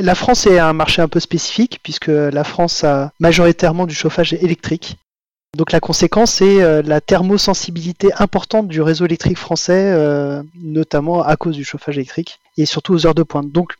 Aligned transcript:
La 0.00 0.14
France 0.14 0.46
est 0.46 0.58
un 0.58 0.72
marché 0.72 1.02
un 1.02 1.08
peu 1.08 1.18
spécifique 1.18 1.80
puisque 1.82 2.08
la 2.08 2.44
France 2.44 2.84
a 2.84 3.12
majoritairement 3.18 3.86
du 3.86 3.94
chauffage 3.94 4.32
électrique. 4.32 4.96
Donc 5.56 5.72
la 5.72 5.80
conséquence 5.80 6.34
c'est 6.34 6.62
euh, 6.62 6.82
la 6.82 7.00
thermosensibilité 7.00 8.12
importante 8.18 8.68
du 8.68 8.80
réseau 8.80 9.06
électrique 9.06 9.38
français, 9.38 9.92
euh, 9.92 10.42
notamment 10.62 11.22
à 11.22 11.36
cause 11.36 11.56
du 11.56 11.64
chauffage 11.64 11.96
électrique 11.96 12.38
et 12.56 12.66
surtout 12.66 12.94
aux 12.94 13.06
heures 13.06 13.14
de 13.14 13.22
pointe. 13.22 13.50
Donc 13.50 13.74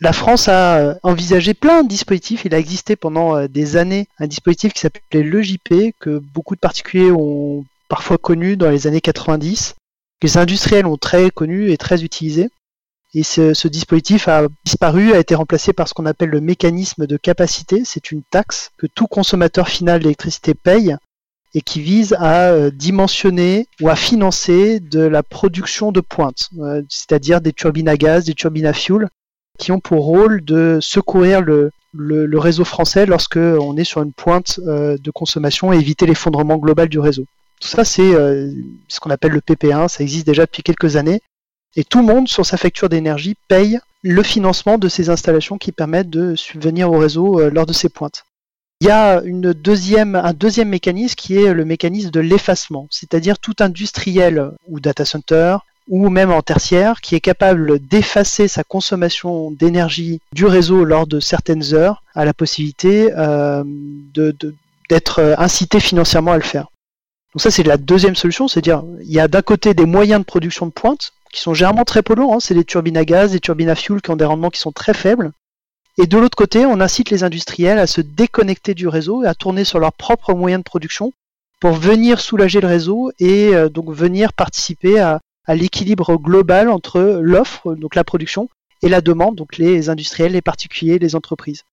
la 0.00 0.12
France 0.12 0.48
a 0.48 0.76
euh, 0.76 0.94
envisagé 1.02 1.54
plein 1.54 1.84
de 1.84 1.88
dispositifs. 1.88 2.44
Il 2.44 2.54
a 2.54 2.58
existé 2.58 2.96
pendant 2.96 3.46
des 3.46 3.76
années 3.76 4.08
un 4.18 4.26
dispositif 4.26 4.74
qui 4.74 4.80
s'appelait 4.80 5.22
le 5.22 5.42
JP, 5.42 5.94
que 6.00 6.18
beaucoup 6.18 6.54
de 6.54 6.60
particuliers 6.60 7.12
ont 7.12 7.64
parfois 7.88 8.18
connu 8.18 8.56
dans 8.56 8.68
les 8.68 8.86
années 8.86 9.00
90, 9.00 9.74
que 10.20 10.26
les 10.26 10.36
industriels 10.36 10.86
ont 10.86 10.98
très 10.98 11.30
connu 11.30 11.70
et 11.70 11.78
très 11.78 12.02
utilisé. 12.04 12.50
Et 13.14 13.24
ce, 13.24 13.68
dispositif 13.68 14.26
a 14.28 14.46
disparu, 14.64 15.12
a 15.12 15.18
été 15.18 15.34
remplacé 15.34 15.74
par 15.74 15.86
ce 15.86 15.92
qu'on 15.92 16.06
appelle 16.06 16.30
le 16.30 16.40
mécanisme 16.40 17.06
de 17.06 17.16
capacité. 17.18 17.82
C'est 17.84 18.10
une 18.10 18.22
taxe 18.22 18.70
que 18.78 18.86
tout 18.86 19.06
consommateur 19.06 19.68
final 19.68 20.00
d'électricité 20.00 20.54
paye 20.54 20.96
et 21.54 21.60
qui 21.60 21.82
vise 21.82 22.14
à 22.18 22.50
euh, 22.50 22.70
dimensionner 22.70 23.66
ou 23.82 23.90
à 23.90 23.96
financer 23.96 24.80
de 24.80 25.00
la 25.00 25.22
production 25.22 25.92
de 25.92 26.00
pointe, 26.00 26.48
euh, 26.58 26.80
c'est-à-dire 26.88 27.42
des 27.42 27.52
turbines 27.52 27.88
à 27.88 27.98
gaz, 27.98 28.24
des 28.24 28.34
turbines 28.34 28.64
à 28.64 28.72
fuel, 28.72 29.08
qui 29.58 29.70
ont 29.72 29.80
pour 29.80 30.06
rôle 30.06 30.42
de 30.42 30.78
secourir 30.80 31.42
le, 31.42 31.70
réseau 32.38 32.64
français 32.64 33.04
lorsque 33.04 33.36
on 33.36 33.76
est 33.76 33.84
sur 33.84 34.02
une 34.02 34.14
pointe 34.14 34.58
euh, 34.66 34.96
de 34.98 35.10
consommation 35.10 35.74
et 35.74 35.76
éviter 35.76 36.06
l'effondrement 36.06 36.56
global 36.56 36.88
du 36.88 36.98
réseau. 36.98 37.26
Tout 37.60 37.68
ça, 37.68 37.84
c'est 37.84 38.10
ce 38.88 38.98
qu'on 38.98 39.10
appelle 39.10 39.30
le 39.30 39.40
PP1, 39.40 39.86
ça 39.86 40.02
existe 40.02 40.26
déjà 40.26 40.46
depuis 40.46 40.64
quelques 40.64 40.96
années. 40.96 41.20
Et 41.76 41.84
tout 41.84 41.98
le 41.98 42.04
monde, 42.04 42.28
sur 42.28 42.44
sa 42.44 42.56
facture 42.56 42.88
d'énergie, 42.88 43.36
paye 43.48 43.78
le 44.02 44.22
financement 44.22 44.78
de 44.78 44.88
ces 44.88 45.10
installations 45.10 45.58
qui 45.58 45.72
permettent 45.72 46.10
de 46.10 46.34
subvenir 46.34 46.90
au 46.92 46.98
réseau 46.98 47.40
euh, 47.40 47.50
lors 47.50 47.66
de 47.66 47.72
ces 47.72 47.88
pointes. 47.88 48.24
Il 48.80 48.88
y 48.88 48.90
a 48.90 49.22
un 49.22 49.52
deuxième 49.52 50.68
mécanisme 50.68 51.14
qui 51.14 51.36
est 51.36 51.54
le 51.54 51.64
mécanisme 51.64 52.10
de 52.10 52.18
l'effacement, 52.18 52.88
c'est-à-dire 52.90 53.38
tout 53.38 53.54
industriel 53.60 54.50
ou 54.66 54.80
data 54.80 55.04
center 55.04 55.58
ou 55.88 56.08
même 56.08 56.32
en 56.32 56.42
tertiaire 56.42 57.00
qui 57.00 57.14
est 57.14 57.20
capable 57.20 57.78
d'effacer 57.78 58.48
sa 58.48 58.64
consommation 58.64 59.52
d'énergie 59.52 60.20
du 60.32 60.46
réseau 60.46 60.84
lors 60.84 61.06
de 61.06 61.20
certaines 61.20 61.74
heures 61.74 62.02
a 62.16 62.24
la 62.24 62.34
possibilité 62.34 63.12
euh, 63.16 63.62
d'être 64.88 65.36
incité 65.38 65.78
financièrement 65.78 66.32
à 66.32 66.36
le 66.36 66.42
faire. 66.42 66.66
Donc 67.34 67.40
ça 67.40 67.52
c'est 67.52 67.62
la 67.62 67.76
deuxième 67.76 68.16
solution, 68.16 68.48
c'est-à-dire 68.48 68.82
il 69.00 69.12
y 69.12 69.20
a 69.20 69.28
d'un 69.28 69.42
côté 69.42 69.74
des 69.74 69.86
moyens 69.86 70.20
de 70.20 70.26
production 70.26 70.66
de 70.66 70.72
pointe 70.72 71.12
qui 71.32 71.40
sont 71.40 71.54
généralement 71.54 71.84
très 71.84 72.02
polluants. 72.02 72.34
Hein. 72.34 72.40
C'est 72.40 72.54
des 72.54 72.64
turbines 72.64 72.96
à 72.96 73.04
gaz, 73.04 73.32
des 73.32 73.40
turbines 73.40 73.70
à 73.70 73.74
fuel 73.74 74.00
qui 74.00 74.10
ont 74.10 74.16
des 74.16 74.24
rendements 74.24 74.50
qui 74.50 74.60
sont 74.60 74.72
très 74.72 74.94
faibles. 74.94 75.32
Et 75.98 76.06
de 76.06 76.16
l'autre 76.16 76.36
côté, 76.36 76.64
on 76.64 76.80
incite 76.80 77.10
les 77.10 77.24
industriels 77.24 77.78
à 77.78 77.86
se 77.86 78.00
déconnecter 78.00 78.74
du 78.74 78.88
réseau 78.88 79.24
et 79.24 79.26
à 79.26 79.34
tourner 79.34 79.64
sur 79.64 79.78
leurs 79.78 79.92
propres 79.92 80.34
moyens 80.34 80.60
de 80.60 80.64
production 80.64 81.12
pour 81.60 81.72
venir 81.72 82.20
soulager 82.20 82.60
le 82.60 82.68
réseau 82.68 83.12
et 83.18 83.54
euh, 83.54 83.68
donc 83.68 83.90
venir 83.90 84.32
participer 84.32 85.00
à, 85.00 85.20
l'équilibre 85.48 86.16
global 86.16 86.68
entre 86.68 87.20
l'offre, 87.20 87.74
donc 87.74 87.96
la 87.96 88.04
production, 88.04 88.48
et 88.82 88.88
la 88.88 89.00
demande, 89.00 89.34
donc 89.34 89.58
les 89.58 89.90
industriels, 89.90 90.32
les 90.32 90.40
particuliers, 90.40 91.00
les 91.00 91.16
entreprises. 91.16 91.64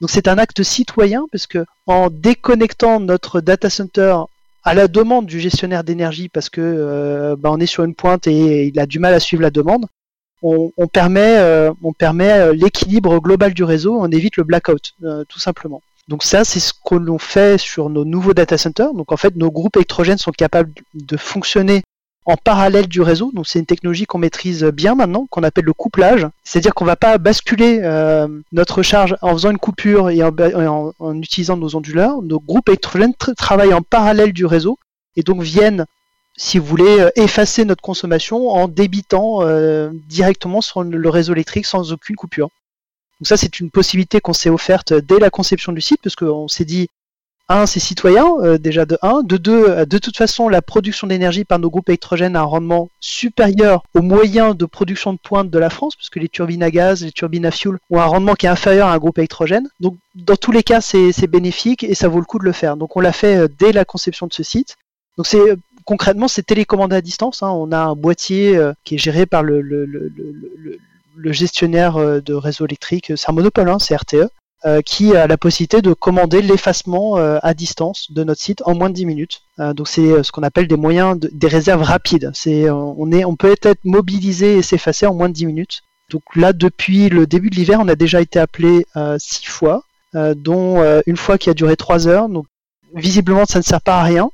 Donc 0.00 0.10
c'est 0.10 0.28
un 0.28 0.38
acte 0.38 0.62
citoyen 0.62 1.26
parce 1.32 1.46
que 1.46 1.64
en 1.86 2.08
déconnectant 2.08 3.00
notre 3.00 3.40
data 3.40 3.68
center 3.68 4.16
à 4.66 4.74
la 4.74 4.88
demande 4.88 5.26
du 5.26 5.38
gestionnaire 5.38 5.84
d'énergie 5.84 6.28
parce 6.28 6.50
que 6.50 6.60
euh, 6.60 7.36
bah, 7.38 7.50
on 7.52 7.60
est 7.60 7.66
sur 7.66 7.84
une 7.84 7.94
pointe 7.94 8.26
et 8.26 8.66
il 8.66 8.78
a 8.80 8.86
du 8.86 8.98
mal 8.98 9.14
à 9.14 9.20
suivre 9.20 9.40
la 9.40 9.50
demande, 9.50 9.86
on, 10.42 10.70
permet, 10.92 11.38
euh, 11.38 11.72
euh, 11.72 12.52
l'équilibre 12.52 13.18
global 13.20 13.54
du 13.54 13.64
réseau, 13.64 13.96
on 13.98 14.10
évite 14.10 14.36
le 14.36 14.44
blackout, 14.44 14.94
tout 15.28 15.38
simplement. 15.38 15.82
Donc 16.08 16.24
ça, 16.24 16.44
c'est 16.44 16.60
ce 16.60 16.72
que 16.72 16.96
l'on 16.96 17.18
fait 17.18 17.58
sur 17.58 17.88
nos 17.90 18.04
nouveaux 18.04 18.34
data 18.34 18.58
centers. 18.58 18.92
Donc 18.92 19.12
en 19.12 19.16
fait, 19.16 19.34
nos 19.36 19.50
groupes 19.50 19.76
électrogènes 19.76 20.18
sont 20.18 20.32
capables 20.32 20.72
de 20.94 21.16
fonctionner 21.16 21.82
en 22.26 22.36
parallèle 22.36 22.88
du 22.88 23.00
réseau. 23.00 23.30
Donc 23.32 23.46
c'est 23.46 23.60
une 23.60 23.66
technologie 23.66 24.04
qu'on 24.04 24.18
maîtrise 24.18 24.64
bien 24.64 24.94
maintenant, 24.94 25.26
qu'on 25.30 25.44
appelle 25.44 25.64
le 25.64 25.72
couplage. 25.72 26.26
C'est-à-dire 26.44 26.74
qu'on 26.74 26.84
ne 26.84 26.90
va 26.90 26.96
pas 26.96 27.18
basculer 27.18 27.80
euh, 27.82 28.26
notre 28.52 28.82
charge 28.82 29.16
en 29.22 29.32
faisant 29.32 29.50
une 29.50 29.58
coupure 29.58 30.10
et 30.10 30.22
en, 30.22 30.92
utilisant 31.22 31.56
nos 31.56 31.76
onduleurs. 31.76 32.20
Nos 32.22 32.40
groupes 32.40 32.68
électrogènes 32.68 33.14
travaillent 33.36 33.74
en 33.74 33.82
parallèle 33.82 34.32
du 34.32 34.44
réseau 34.44 34.78
et 35.14 35.22
donc 35.22 35.42
viennent, 35.42 35.86
si 36.36 36.58
vous 36.58 36.66
voulez, 36.66 37.00
euh, 37.00 37.10
effacer 37.14 37.64
notre 37.64 37.82
consommation 37.82 38.50
en 38.50 38.66
débitant 38.66 39.42
euh, 39.42 39.90
directement 40.08 40.60
sur 40.60 40.82
le 40.82 41.08
réseau 41.08 41.32
électrique 41.32 41.66
sans 41.66 41.92
aucune 41.92 42.16
coupure. 42.16 42.50
Donc 43.20 43.28
ça, 43.28 43.36
c'est 43.36 43.60
une 43.60 43.70
possibilité 43.70 44.20
qu'on 44.20 44.34
s'est 44.34 44.50
offerte 44.50 44.92
dès 44.92 45.18
la 45.18 45.30
conception 45.30 45.72
du 45.72 45.80
site, 45.80 46.00
parce 46.02 46.16
qu'on 46.16 46.48
s'est 46.48 46.66
dit, 46.66 46.88
un, 47.48 47.66
c'est 47.66 47.80
citoyen, 47.80 48.26
euh, 48.40 48.58
déjà 48.58 48.86
de 48.86 48.98
un. 49.02 49.22
De 49.22 49.36
deux, 49.36 49.68
euh, 49.68 49.86
de 49.86 49.98
toute 49.98 50.16
façon, 50.16 50.48
la 50.48 50.62
production 50.62 51.06
d'énergie 51.06 51.44
par 51.44 51.58
nos 51.58 51.70
groupes 51.70 51.88
électrogènes 51.88 52.34
a 52.34 52.40
un 52.40 52.44
rendement 52.44 52.88
supérieur 52.98 53.84
aux 53.94 54.02
moyens 54.02 54.56
de 54.56 54.64
production 54.64 55.12
de 55.12 55.18
pointe 55.18 55.48
de 55.48 55.58
la 55.58 55.70
France, 55.70 55.94
puisque 55.94 56.16
les 56.16 56.28
turbines 56.28 56.62
à 56.62 56.70
gaz, 56.70 57.04
les 57.04 57.12
turbines 57.12 57.46
à 57.46 57.52
fuel 57.52 57.78
ont 57.90 58.00
un 58.00 58.06
rendement 58.06 58.34
qui 58.34 58.46
est 58.46 58.48
inférieur 58.48 58.88
à 58.88 58.92
un 58.92 58.98
groupe 58.98 59.18
électrogène. 59.18 59.68
Donc, 59.80 59.96
dans 60.16 60.36
tous 60.36 60.50
les 60.50 60.64
cas, 60.64 60.80
c'est 60.80 61.26
bénéfique 61.28 61.84
et 61.84 61.94
ça 61.94 62.08
vaut 62.08 62.18
le 62.18 62.24
coup 62.24 62.38
de 62.38 62.44
le 62.44 62.52
faire. 62.52 62.76
Donc, 62.76 62.96
on 62.96 63.00
l'a 63.00 63.12
fait 63.12 63.36
euh, 63.36 63.48
dès 63.58 63.72
la 63.72 63.84
conception 63.84 64.26
de 64.26 64.32
ce 64.32 64.42
site. 64.42 64.76
Donc, 65.16 65.26
c'est 65.26 65.40
concrètement, 65.84 66.26
c'est 66.26 66.42
télécommandé 66.42 66.96
à 66.96 67.00
distance. 67.00 67.44
Hein. 67.44 67.50
On 67.50 67.70
a 67.70 67.78
un 67.78 67.94
boîtier 67.94 68.60
qui 68.82 68.96
est 68.96 68.98
géré 68.98 69.24
par 69.24 69.44
le, 69.44 69.62
gestionnaire 71.26 71.96
de 72.20 72.34
réseau 72.34 72.66
électrique. 72.66 73.12
C'est 73.14 73.30
un 73.30 73.32
monopole, 73.32 73.68
hein, 73.68 73.78
c'est 73.78 73.94
RTE. 73.94 74.28
Euh, 74.64 74.80
qui 74.80 75.14
a 75.14 75.26
la 75.26 75.36
possibilité 75.36 75.82
de 75.82 75.92
commander 75.92 76.40
l'effacement 76.40 77.18
euh, 77.18 77.38
à 77.42 77.52
distance 77.52 78.10
de 78.10 78.24
notre 78.24 78.40
site 78.40 78.62
en 78.64 78.74
moins 78.74 78.88
de 78.88 78.94
10 78.94 79.04
minutes. 79.04 79.42
Euh, 79.60 79.74
donc 79.74 79.86
c'est 79.86 80.22
ce 80.22 80.32
qu'on 80.32 80.42
appelle 80.42 80.66
des 80.66 80.78
moyens, 80.78 81.18
des 81.20 81.46
réserves 81.46 81.82
rapides. 81.82 82.32
On, 82.46 83.36
peut 83.36 83.54
être 83.62 83.84
mobilisé 83.84 84.56
et 84.56 84.62
s'effacer 84.62 85.04
en 85.04 85.12
moins 85.12 85.28
de 85.28 85.34
10 85.34 85.46
minutes. 85.46 85.82
Donc 86.10 86.22
là, 86.34 86.54
depuis 86.54 87.10
le 87.10 87.26
début 87.26 87.50
de 87.50 87.54
l'hiver, 87.54 87.80
on 87.82 87.88
a 87.88 87.96
déjà 87.96 88.22
été 88.22 88.38
appelé 88.38 88.86
6 89.18 89.44
fois, 89.44 89.82
dont 90.14 90.82
une 91.06 91.16
fois 91.18 91.36
qui 91.36 91.50
a 91.50 91.54
duré 91.54 91.76
3 91.76 92.08
heures. 92.08 92.28
Donc 92.30 92.46
visiblement, 92.94 93.44
ça 93.44 93.58
ne 93.58 93.64
sert 93.64 93.82
pas 93.82 94.00
à 94.00 94.04
rien. 94.04 94.30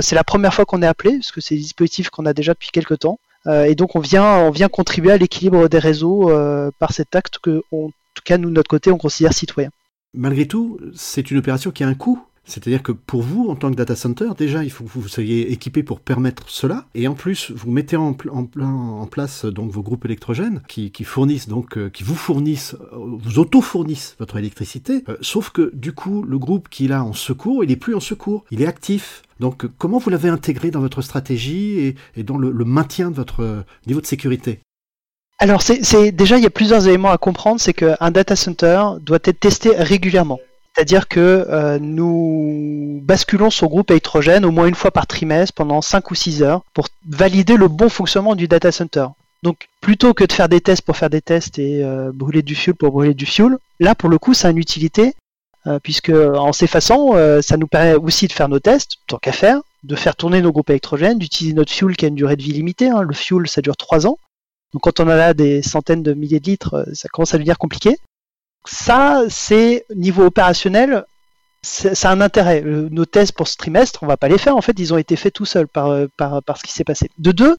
c'est 0.00 0.14
la 0.14 0.24
première 0.24 0.52
fois 0.52 0.66
qu'on 0.66 0.82
est 0.82 0.86
appelé, 0.86 1.12
parce 1.12 1.32
que 1.32 1.40
c'est 1.40 1.54
des 1.54 1.62
dispositifs 1.62 2.10
qu'on 2.10 2.26
a 2.26 2.34
déjà 2.34 2.52
depuis 2.52 2.70
quelques 2.70 2.98
temps. 2.98 3.18
et 3.48 3.74
donc 3.74 3.96
on 3.96 4.00
vient, 4.00 4.36
on 4.40 4.50
vient 4.50 4.68
contribuer 4.68 5.12
à 5.12 5.16
l'équilibre 5.16 5.68
des 5.68 5.78
réseaux 5.78 6.30
par 6.78 6.92
cet 6.92 7.16
acte 7.16 7.38
que 7.38 7.62
on 7.72 7.90
tout 8.14 8.22
cas, 8.24 8.38
nous, 8.38 8.48
de 8.48 8.54
notre 8.54 8.70
côté, 8.70 8.90
on 8.90 8.98
considère 8.98 9.32
citoyen. 9.32 9.70
Malgré 10.14 10.46
tout, 10.46 10.78
c'est 10.94 11.30
une 11.30 11.38
opération 11.38 11.70
qui 11.70 11.84
a 11.84 11.88
un 11.88 11.94
coût. 11.94 12.22
C'est-à-dire 12.46 12.82
que 12.82 12.92
pour 12.92 13.22
vous, 13.22 13.48
en 13.48 13.56
tant 13.56 13.70
que 13.70 13.76
data 13.76 13.96
center, 13.96 14.28
déjà, 14.36 14.64
il 14.64 14.70
faut 14.70 14.84
que 14.84 14.90
vous 14.90 15.08
soyez 15.08 15.50
équipé 15.50 15.82
pour 15.82 16.00
permettre 16.00 16.48
cela. 16.48 16.86
Et 16.94 17.08
en 17.08 17.14
plus, 17.14 17.50
vous 17.50 17.70
mettez 17.70 17.96
en, 17.96 18.16
en, 18.30 19.06
place 19.06 19.46
donc 19.46 19.70
vos 19.70 19.82
groupes 19.82 20.04
électrogènes 20.04 20.62
qui, 20.68 20.92
fournissent 21.04 21.48
donc, 21.48 21.78
euh, 21.78 21.88
qui 21.88 22.04
vous 22.04 22.14
fournissent, 22.14 22.74
euh, 22.92 23.16
vous 23.18 23.38
auto-fournissent 23.38 24.16
votre 24.18 24.36
électricité. 24.36 25.04
Euh, 25.08 25.16
sauf 25.20 25.50
que 25.50 25.70
du 25.74 25.92
coup, 25.92 26.22
le 26.22 26.38
groupe 26.38 26.68
qu'il 26.68 26.92
a 26.92 27.02
en 27.02 27.14
secours, 27.14 27.64
il 27.64 27.70
est 27.70 27.76
plus 27.76 27.94
en 27.94 28.00
secours, 28.00 28.44
il 28.50 28.60
est 28.60 28.66
actif. 28.66 29.22
Donc, 29.40 29.66
comment 29.78 29.98
vous 29.98 30.10
l'avez 30.10 30.28
intégré 30.28 30.70
dans 30.70 30.80
votre 30.80 31.00
stratégie 31.00 31.94
et, 32.16 32.22
dans 32.22 32.36
le 32.36 32.64
maintien 32.64 33.10
de 33.10 33.16
votre 33.16 33.64
niveau 33.86 34.00
de 34.00 34.06
sécurité? 34.06 34.60
Alors, 35.38 35.62
c'est 35.62 36.12
déjà, 36.12 36.36
il 36.36 36.44
y 36.44 36.46
a 36.46 36.50
plusieurs 36.50 36.86
éléments 36.86 37.10
à 37.10 37.18
comprendre. 37.18 37.60
C'est 37.60 37.74
qu'un 37.74 38.10
data 38.10 38.36
center 38.36 38.82
doit 39.00 39.18
être 39.24 39.40
testé 39.40 39.70
régulièrement. 39.76 40.38
C'est-à-dire 40.74 41.06
que 41.06 41.46
euh, 41.48 41.78
nous 41.80 43.00
basculons 43.04 43.50
son 43.50 43.66
groupe 43.66 43.90
électrogène 43.92 44.44
au 44.44 44.50
moins 44.50 44.66
une 44.66 44.74
fois 44.74 44.90
par 44.90 45.06
trimestre 45.06 45.54
pendant 45.54 45.80
5 45.80 46.10
ou 46.10 46.14
6 46.16 46.42
heures 46.42 46.62
pour 46.74 46.88
valider 47.08 47.56
le 47.56 47.68
bon 47.68 47.88
fonctionnement 47.88 48.34
du 48.34 48.48
data 48.48 48.72
center. 48.72 49.06
Donc 49.44 49.68
plutôt 49.80 50.14
que 50.14 50.24
de 50.24 50.32
faire 50.32 50.48
des 50.48 50.60
tests 50.60 50.82
pour 50.82 50.96
faire 50.96 51.10
des 51.10 51.20
tests 51.20 51.60
et 51.60 51.84
euh, 51.84 52.10
brûler 52.12 52.42
du 52.42 52.56
fuel 52.56 52.74
pour 52.74 52.90
brûler 52.90 53.14
du 53.14 53.26
fuel, 53.26 53.56
là 53.78 53.94
pour 53.94 54.08
le 54.08 54.18
coup 54.18 54.34
ça 54.34 54.48
a 54.48 54.50
une 54.50 54.58
utilité 54.58 55.14
euh, 55.68 55.78
puisque 55.80 56.10
en 56.10 56.52
s'effaçant 56.52 57.12
ça 57.40 57.56
nous 57.56 57.68
permet 57.68 57.94
aussi 57.94 58.26
de 58.26 58.32
faire 58.32 58.48
nos 58.48 58.58
tests, 58.58 58.96
tant 59.06 59.18
qu'à 59.18 59.32
faire, 59.32 59.60
de 59.84 59.94
faire 59.94 60.16
tourner 60.16 60.42
nos 60.42 60.50
groupes 60.50 60.70
électrogènes, 60.70 61.18
d'utiliser 61.18 61.54
notre 61.54 61.72
fuel 61.72 61.94
qui 61.94 62.06
a 62.06 62.08
une 62.08 62.16
durée 62.16 62.36
de 62.36 62.42
vie 62.42 62.52
limitée. 62.52 62.88
Hein. 62.88 63.02
Le 63.02 63.14
fuel 63.14 63.46
ça 63.46 63.60
dure 63.60 63.76
3 63.76 64.08
ans. 64.08 64.18
Donc 64.74 64.82
quand 64.82 65.00
on 65.00 65.08
a 65.08 65.16
là 65.16 65.34
des 65.34 65.62
centaines 65.62 66.02
de 66.02 66.12
milliers 66.12 66.40
de 66.40 66.46
litres, 66.46 66.74
euh, 66.74 66.84
ça 66.92 67.08
commence 67.08 67.32
à 67.32 67.38
devenir 67.38 67.58
compliqué. 67.58 67.96
Ça, 68.66 69.22
c'est 69.28 69.86
niveau 69.94 70.24
opérationnel, 70.24 71.04
ça 71.62 72.10
a 72.10 72.12
un 72.12 72.20
intérêt. 72.20 72.60
Nos 72.62 73.06
tests 73.06 73.32
pour 73.32 73.46
ce 73.46 73.56
trimestre, 73.56 74.02
on 74.02 74.06
va 74.06 74.16
pas 74.16 74.28
les 74.28 74.38
faire. 74.38 74.56
En 74.56 74.60
fait, 74.60 74.78
ils 74.78 74.92
ont 74.92 74.98
été 74.98 75.16
faits 75.16 75.32
tout 75.32 75.46
seuls 75.46 75.68
par, 75.68 75.88
euh, 75.88 76.06
par, 76.18 76.42
par 76.42 76.58
ce 76.58 76.64
qui 76.64 76.72
s'est 76.72 76.84
passé. 76.84 77.08
De 77.18 77.30
deux, 77.30 77.56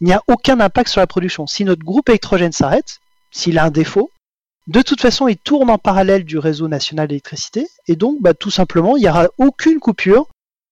il 0.00 0.06
n'y 0.06 0.12
a 0.12 0.22
aucun 0.28 0.60
impact 0.60 0.90
sur 0.90 1.00
la 1.00 1.06
production. 1.06 1.46
Si 1.46 1.64
notre 1.64 1.84
groupe 1.84 2.08
électrogène 2.08 2.52
s'arrête, 2.52 2.98
s'il 3.30 3.58
a 3.58 3.64
un 3.64 3.70
défaut, 3.70 4.10
de 4.66 4.82
toute 4.82 5.00
façon, 5.00 5.26
il 5.26 5.38
tourne 5.38 5.70
en 5.70 5.78
parallèle 5.78 6.24
du 6.24 6.38
réseau 6.38 6.68
national 6.68 7.08
d'électricité. 7.08 7.66
Et 7.86 7.96
donc, 7.96 8.20
bah, 8.20 8.34
tout 8.34 8.50
simplement, 8.50 8.96
il 8.96 9.00
n'y 9.00 9.08
aura 9.08 9.28
aucune 9.38 9.80
coupure 9.80 10.28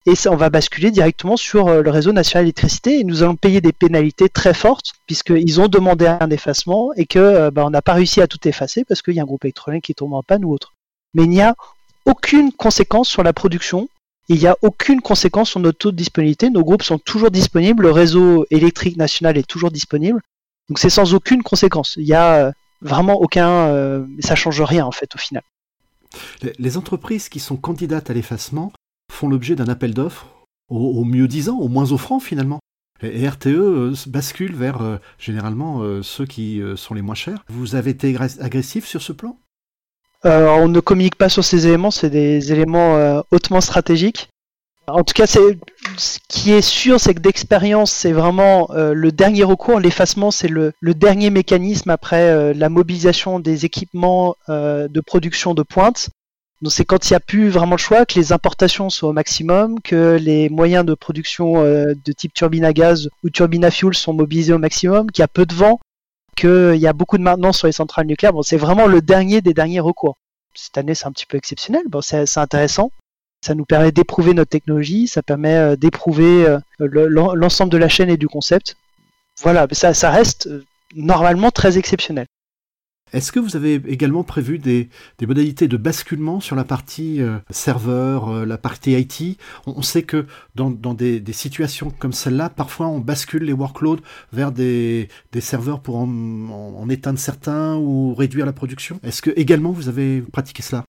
et 0.06 0.14
on 0.29 0.37
va 0.37 0.50
basculer 0.50 0.91
directement 0.91 1.37
sur 1.37 1.82
le 1.82 1.91
réseau 1.91 2.12
national 2.12 2.44
d'électricité 2.44 3.00
et 3.00 3.05
nous 3.05 3.23
allons 3.23 3.37
payer 3.37 3.61
des 3.61 3.73
pénalités 3.73 4.29
très 4.29 4.55
fortes 4.55 4.93
puisqu'ils 5.06 5.61
ont 5.61 5.69
demandé 5.69 6.06
un 6.06 6.31
effacement 6.31 6.93
et 6.94 7.06
que 7.06 7.50
bah, 7.50 7.64
on 7.67 7.70
n'a 7.70 7.82
pas 7.82 7.94
réussi 7.94 8.20
à 8.20 8.29
tout 8.29 8.47
effacer 8.47 8.85
parce 8.85 9.03
qu'il 9.03 9.14
y 9.14 9.19
a 9.19 9.23
un 9.23 9.26
groupe 9.26 9.44
électrogène 9.44 9.81
qui 9.81 9.94
tombe 9.94 10.12
en 10.12 10.23
panne 10.23 10.44
ou 10.44 10.53
autre. 10.53 10.75
Mais 11.14 11.25
il 11.25 11.31
n'y 11.31 11.43
a 11.43 11.56
aucune 12.05 12.53
conséquence 12.53 13.08
sur 13.08 13.25
la 13.25 13.32
production 13.32 13.88
il 14.29 14.38
n'y 14.38 14.47
a 14.47 14.56
aucune 14.62 15.00
conséquence 15.00 15.50
sur 15.50 15.61
notre 15.61 15.79
taux 15.79 15.93
de 15.93 15.97
disponibilité. 15.97 16.50
Nos 16.50 16.64
groupes 16.64 16.82
sont 16.82 16.99
toujours 16.99 17.31
disponibles, 17.31 17.85
le 17.85 17.93
réseau 17.93 18.44
électrique 18.50 18.97
national 18.97 19.38
est 19.38 19.47
toujours 19.47 19.70
disponible. 19.70 20.20
Donc 20.69 20.79
c'est 20.79 20.91
sans 20.91 21.14
aucune 21.14 21.43
conséquence. 21.43 21.94
Il 21.97 22.05
n'y 22.05 22.12
a 22.12 22.47
euh, 22.47 22.53
vraiment 22.81 23.14
aucun. 23.20 23.69
Euh, 23.69 24.05
ça 24.20 24.35
change 24.35 24.61
rien 24.61 24.85
en 24.85 24.91
fait 24.91 25.14
au 25.14 25.19
final. 25.19 25.43
Les 26.58 26.76
entreprises 26.76 27.29
qui 27.29 27.38
sont 27.38 27.56
candidates 27.56 28.11
à 28.11 28.14
l'effacement 28.14 28.73
font 29.17 29.29
l'objet 29.29 29.57
d'un 29.57 29.69
appel 29.69 29.95
d'offres 29.95 30.27
au, 30.69 31.05
mieux 31.05 31.29
disant, 31.29 31.59
au 31.59 31.69
moins 31.69 31.93
offrant 31.93 32.21
finalement. 32.21 32.61
Et 33.03 33.29
RTE 33.29 33.47
euh, 33.49 33.95
bascule 34.07 34.55
vers 34.55 34.99
généralement 35.19 35.83
ceux 36.03 36.27
qui 36.27 36.61
sont 36.77 36.95
les 36.95 37.03
moins 37.03 37.15
chers. 37.15 37.45
Vous 37.49 37.75
avez 37.75 37.91
été 37.91 38.17
agressif 38.41 38.87
sur 38.87 39.03
ce 39.03 39.13
plan? 39.13 39.39
Euh, 40.27 40.49
on 40.49 40.69
ne 40.69 40.81
communique 40.81 41.17
pas 41.17 41.29
sur 41.29 41.45
ces 41.45 41.67
éléments, 41.67 41.91
c'est 41.91 42.11
des 42.11 42.53
éléments 42.53 42.97
euh, 42.97 43.21
hautement 43.31 43.61
stratégiques. 43.61 44.29
En 44.89 45.03
tout 45.03 45.15
cas, 45.15 45.27
ce 45.27 46.19
qui 46.29 46.53
est 46.53 46.63
sûr, 46.63 47.01
c'est 47.01 47.15
que 47.15 47.21
d'expérience, 47.21 47.91
c'est 47.91 48.13
vraiment 48.13 48.71
euh, 48.71 48.93
le 48.95 49.11
dernier 49.11 49.43
recours. 49.43 49.81
L'effacement, 49.81 50.31
c'est 50.31 50.49
le, 50.49 50.73
dernier 50.83 51.31
mécanisme 51.31 51.91
après 51.91 52.55
la 52.55 52.69
mobilisation 52.69 53.41
des 53.41 53.65
équipements 53.65 54.37
de 54.49 55.01
production 55.01 55.55
de 55.55 55.65
pointe. 55.65 56.11
Donc 56.62 56.73
c'est 56.73 56.85
quand 56.85 57.08
il 57.08 57.12
n'y 57.12 57.17
a 57.17 57.20
plus 57.20 57.49
vraiment 57.50 57.76
le 57.76 57.81
choix, 57.81 58.06
que 58.06 58.19
les 58.19 58.32
importations 58.32 58.88
soient 58.88 59.11
au 59.11 59.12
maximum, 59.12 59.81
que 59.81 60.17
les 60.20 60.49
moyens 60.49 60.85
de 60.87 60.94
production 60.94 61.62
de 61.62 62.12
type 62.12 62.32
turbine 62.32 62.64
à 62.64 62.73
gaz 62.73 63.11
ou 63.23 63.31
turbine 63.31 63.64
à 63.64 63.70
fuel 63.70 63.94
sont 63.94 64.14
mobilisés 64.14 64.55
au 64.55 64.58
maximum, 64.58 65.11
qu'il 65.11 65.23
y 65.23 65.25
a 65.25 65.29
peu 65.29 65.44
de 65.44 65.55
vent, 65.55 65.81
qu'il 66.37 66.76
y 66.76 66.87
a 66.87 66.93
beaucoup 66.93 67.19
de 67.19 67.23
maintenance 67.23 67.58
sur 67.58 67.67
les 67.67 67.73
centrales 67.73 68.06
nucléaires. 68.06 68.32
Bon, 68.32 68.43
c'est 68.43 68.56
vraiment 68.56 68.87
le 68.87 69.00
dernier 69.00 69.41
des 69.41 69.55
derniers 69.55 69.81
recours. 69.81 70.17
Cette 70.55 70.79
année, 70.79 70.94
c'est 70.94 71.06
un 71.06 71.12
petit 71.12 71.26
peu 71.26 71.37
exceptionnel. 71.37 71.82
Bon, 71.88 72.00
c'est 72.00 72.38
intéressant. 72.38 72.91
Ça 73.44 73.55
nous 73.55 73.64
permet 73.64 73.93
d'éprouver 73.93 74.35
notre 74.35 74.50
technologie, 74.50 75.08
ça 75.08 75.23
permet 75.23 75.55
euh, 75.55 75.76
d'éprouver 75.76 76.47
euh, 76.47 76.58
l'ensemble 76.79 77.70
de 77.70 77.76
la 77.76 77.88
chaîne 77.88 78.11
et 78.11 78.17
du 78.17 78.29
concept. 78.29 78.76
Voilà, 79.43 79.67
ça, 79.73 80.11
reste 80.11 80.47
euh, 80.47 80.64
normalement 80.94 81.50
très 81.50 81.79
exceptionnel. 81.79 82.26
Est-ce 83.12 83.31
que 83.31 83.38
vous 83.38 83.55
avez 83.55 83.75
également 83.87 84.25
prévu 84.25 84.58
des, 84.58 84.88
modalités 85.23 85.69
de 85.69 85.76
basculement 85.76 86.41
sur 86.41 86.56
la 86.56 86.64
partie 86.64 87.23
euh, 87.23 87.38
serveur, 87.50 88.29
euh, 88.29 88.44
la 88.44 88.58
partie 88.58 88.93
IT 88.93 89.38
on, 89.67 89.81
sait 89.81 90.03
que 90.03 90.26
dans, 90.56 90.70
des, 90.70 91.23
situations 91.32 91.93
comme 91.99 92.12
celle-là, 92.12 92.49
parfois 92.49 92.88
on 92.88 92.99
bascule 92.99 93.44
les 93.44 93.53
workloads 93.53 94.00
vers 94.32 94.50
des, 94.50 95.08
serveurs 95.38 95.81
pour 95.81 95.97
en, 95.97 96.88
éteindre 96.91 97.19
certains 97.19 97.76
ou 97.76 98.12
réduire 98.14 98.44
la 98.44 98.53
production. 98.53 98.99
Est-ce 99.05 99.23
que 99.23 99.31
également 99.37 99.70
vous 99.70 99.88
avez 99.88 100.20
pratiqué 100.20 100.62
cela? 100.62 100.82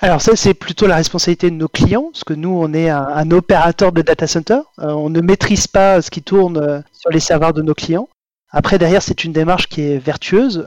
Alors 0.00 0.22
ça, 0.22 0.34
c'est 0.34 0.54
plutôt 0.54 0.86
la 0.86 0.96
responsabilité 0.96 1.50
de 1.50 1.56
nos 1.56 1.68
clients, 1.68 2.08
parce 2.10 2.24
que 2.24 2.32
nous, 2.32 2.50
on 2.50 2.72
est 2.72 2.88
un, 2.88 3.30
opérateur 3.30 3.92
de 3.92 4.00
data 4.00 4.26
center. 4.26 4.60
Euh, 4.78 4.92
on 4.92 5.10
ne 5.10 5.20
maîtrise 5.20 5.66
pas 5.66 6.02
ce 6.02 6.10
qui 6.10 6.22
tourne 6.22 6.82
sur 6.92 7.10
les 7.10 7.20
serveurs 7.20 7.52
de 7.52 7.62
nos 7.62 7.74
clients. 7.74 8.08
Après, 8.50 8.78
derrière, 8.78 9.02
c'est 9.02 9.24
une 9.24 9.32
démarche 9.32 9.68
qui 9.68 9.82
est 9.82 9.98
vertueuse 9.98 10.64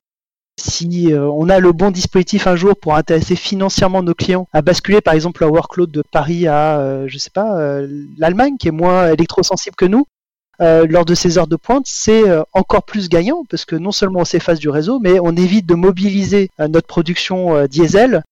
si 0.57 1.11
euh, 1.11 1.27
on 1.29 1.49
a 1.49 1.59
le 1.59 1.71
bon 1.71 1.91
dispositif 1.91 2.47
un 2.47 2.55
jour 2.55 2.75
pour 2.75 2.95
intéresser 2.95 3.35
financièrement 3.35 4.03
nos 4.03 4.13
clients 4.13 4.47
à 4.53 4.61
basculer 4.61 5.01
par 5.01 5.13
exemple 5.13 5.41
leur 5.41 5.51
workload 5.51 5.91
de 5.91 6.03
Paris 6.03 6.47
à, 6.47 6.79
euh, 6.79 7.05
je 7.07 7.17
sais 7.17 7.31
pas, 7.31 7.59
euh, 7.59 7.87
l'Allemagne 8.17 8.57
qui 8.57 8.67
est 8.67 8.71
moins 8.71 9.11
électrosensible 9.11 9.75
que 9.75 9.85
nous, 9.85 10.05
lors 10.59 11.03
de 11.03 11.13
ces 11.13 11.37
heures 11.37 11.47
de 11.47 11.57
pointe, 11.57 11.83
c'est 11.87 12.23
encore 12.53 12.83
plus 12.83 13.09
gagnant 13.09 13.43
parce 13.49 13.65
que 13.65 13.75
non 13.75 13.91
seulement 13.91 14.19
on 14.19 14.25
s'efface 14.25 14.59
du 14.59 14.69
réseau, 14.69 14.97
mais 14.99 15.19
on 15.19 15.35
évite 15.35 15.65
de 15.65 15.75
mobiliser 15.75 16.51
notre 16.57 16.87
production 16.87 17.65
diesel 17.65 18.23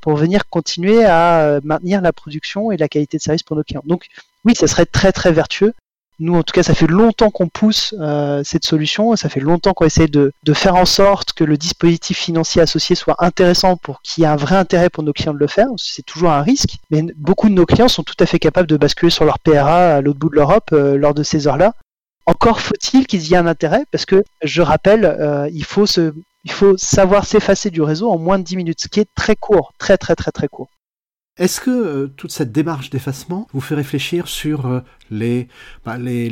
pour 0.00 0.16
venir 0.16 0.48
continuer 0.48 1.04
à 1.04 1.60
maintenir 1.62 2.00
la 2.00 2.12
production 2.12 2.72
et 2.72 2.76
la 2.76 2.88
qualité 2.88 3.18
de 3.18 3.22
service 3.22 3.44
pour 3.44 3.56
nos 3.56 3.62
clients. 3.62 3.84
Donc 3.86 4.06
oui, 4.44 4.56
ça 4.56 4.66
serait 4.66 4.86
très 4.86 5.12
très 5.12 5.30
vertueux 5.30 5.74
nous, 6.18 6.34
en 6.34 6.42
tout 6.42 6.52
cas, 6.52 6.62
ça 6.62 6.74
fait 6.74 6.86
longtemps 6.86 7.30
qu'on 7.30 7.48
pousse 7.48 7.94
euh, 8.00 8.42
cette 8.42 8.64
solution, 8.64 9.16
ça 9.16 9.28
fait 9.28 9.40
longtemps 9.40 9.74
qu'on 9.74 9.84
essaie 9.84 10.08
de, 10.08 10.32
faire 10.54 10.76
en 10.76 10.86
sorte 10.86 11.34
que 11.34 11.44
le 11.44 11.58
dispositif 11.58 12.18
financier 12.18 12.62
associé 12.62 12.96
soit 12.96 13.16
intéressant 13.18 13.76
pour 13.76 14.00
qu'il 14.00 14.22
y 14.22 14.24
ait 14.24 14.30
un 14.30 14.36
vrai 14.36 14.56
intérêt 14.56 14.88
pour 14.88 15.02
nos 15.02 15.12
clients 15.12 15.34
de 15.34 15.38
le 15.38 15.46
faire. 15.46 15.68
C'est 15.76 16.04
toujours 16.04 16.30
un 16.30 16.42
risque, 16.42 16.78
mais 16.90 17.04
beaucoup 17.16 17.48
de 17.50 17.54
nos 17.54 17.66
clients 17.66 17.88
sont 17.88 18.02
tout 18.02 18.14
à 18.18 18.26
fait 18.26 18.38
capables 18.38 18.68
de 18.68 18.78
basculer 18.78 19.10
sur 19.10 19.26
leur 19.26 19.38
PRA 19.38 19.96
à 19.96 20.00
l'autre 20.00 20.18
bout 20.18 20.30
de 20.30 20.36
l'Europe 20.36 20.70
euh, 20.72 20.96
lors 20.96 21.12
de 21.12 21.22
ces 21.22 21.46
heures-là. 21.46 21.74
Encore 22.24 22.60
faut-il 22.60 23.06
qu'il 23.06 23.22
y 23.22 23.34
ait 23.34 23.38
un 23.38 23.46
intérêt, 23.46 23.84
parce 23.92 24.06
que, 24.06 24.24
je 24.42 24.62
rappelle, 24.62 25.04
euh, 25.04 25.48
il, 25.52 25.64
faut 25.64 25.84
il 26.44 26.50
faut 26.50 26.76
savoir 26.78 27.26
s'effacer 27.26 27.70
du 27.70 27.82
réseau 27.82 28.10
en 28.10 28.18
moins 28.18 28.38
de 28.38 28.44
10 28.44 28.56
minutes, 28.56 28.80
ce 28.80 28.88
qui 28.88 29.00
est 29.00 29.08
très 29.14 29.36
court, 29.36 29.74
très 29.78 29.98
très 29.98 30.16
très 30.16 30.32
très 30.32 30.48
court. 30.48 30.68
Est-ce 31.38 31.60
que 31.60 31.70
euh, 31.70 32.06
toute 32.16 32.32
cette 32.32 32.50
démarche 32.50 32.88
d'effacement 32.88 33.46
vous 33.52 33.60
fait 33.60 33.74
réfléchir 33.74 34.26
sur 34.26 34.66
euh, 34.66 34.80
bah, 35.84 35.98
les, 35.98 36.30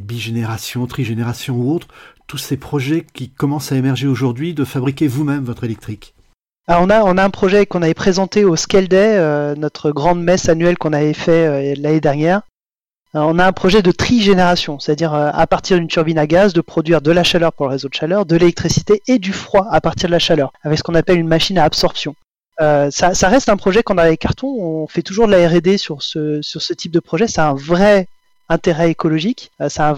bigénérations, 0.00 0.86
trigénérations 0.86 1.56
ou 1.56 1.72
autres, 1.72 1.88
tous 2.28 2.38
ces 2.38 2.56
projets 2.56 3.04
qui 3.12 3.28
commencent 3.28 3.72
à 3.72 3.76
émerger 3.76 4.06
aujourd'hui 4.06 4.54
de 4.54 4.64
fabriquer 4.64 5.08
vous-même 5.08 5.42
votre 5.42 5.64
électrique? 5.64 6.14
Ah, 6.68 6.80
on, 6.80 6.90
a, 6.90 7.24
un 7.24 7.30
projet 7.30 7.66
qu'on 7.66 7.82
avait 7.82 7.94
présenté 7.94 8.44
au 8.44 8.54
Scale 8.54 8.86
euh, 8.92 9.56
notre 9.56 9.90
grande 9.90 10.22
messe 10.22 10.48
annuelle 10.48 10.78
qu'on 10.78 10.92
avait 10.92 11.12
fait 11.12 11.74
l'année 11.74 12.00
dernière. 12.00 12.42
on 13.14 13.40
a 13.40 13.46
un 13.46 13.52
projet 13.52 13.82
de 13.82 13.90
trigénération, 13.90 14.78
c'est-à-dire 14.78 15.12
à 15.12 15.46
partir 15.48 15.76
d'une 15.76 15.88
turbine 15.88 16.18
à 16.18 16.26
gaz, 16.28 16.52
de 16.52 16.60
produire 16.60 17.00
de 17.02 17.10
la 17.10 17.24
chaleur 17.24 17.52
pour 17.52 17.66
le 17.66 17.72
réseau 17.72 17.88
de 17.88 17.94
chaleur, 17.94 18.26
de 18.26 18.36
l'électricité 18.36 19.02
et 19.08 19.18
du 19.18 19.32
froid 19.32 19.66
à 19.70 19.80
partir 19.80 20.08
de 20.08 20.12
la 20.12 20.20
chaleur, 20.20 20.52
avec 20.62 20.78
ce 20.78 20.84
qu'on 20.84 20.94
appelle 20.94 21.18
une 21.18 21.28
machine 21.28 21.58
à 21.58 21.64
absorption. 21.64 22.14
Euh, 22.60 22.90
ça, 22.90 23.28
reste 23.28 23.48
un 23.48 23.56
projet 23.56 23.82
qu'on 23.82 23.98
a 23.98 24.02
avec 24.02 24.20
Carton. 24.20 24.48
On 24.48 24.86
fait 24.86 25.02
toujours 25.02 25.26
de 25.26 25.32
la 25.32 25.48
R&D 25.48 25.78
sur 25.78 26.02
ce, 26.02 26.72
type 26.72 26.92
de 26.92 27.00
projet. 27.00 27.26
C'est 27.26 27.40
un 27.40 27.54
vrai 27.54 28.08
intérêt 28.48 28.90
écologique. 28.90 29.50
Euh, 29.60 29.68
c'est 29.68 29.82
un, 29.82 29.96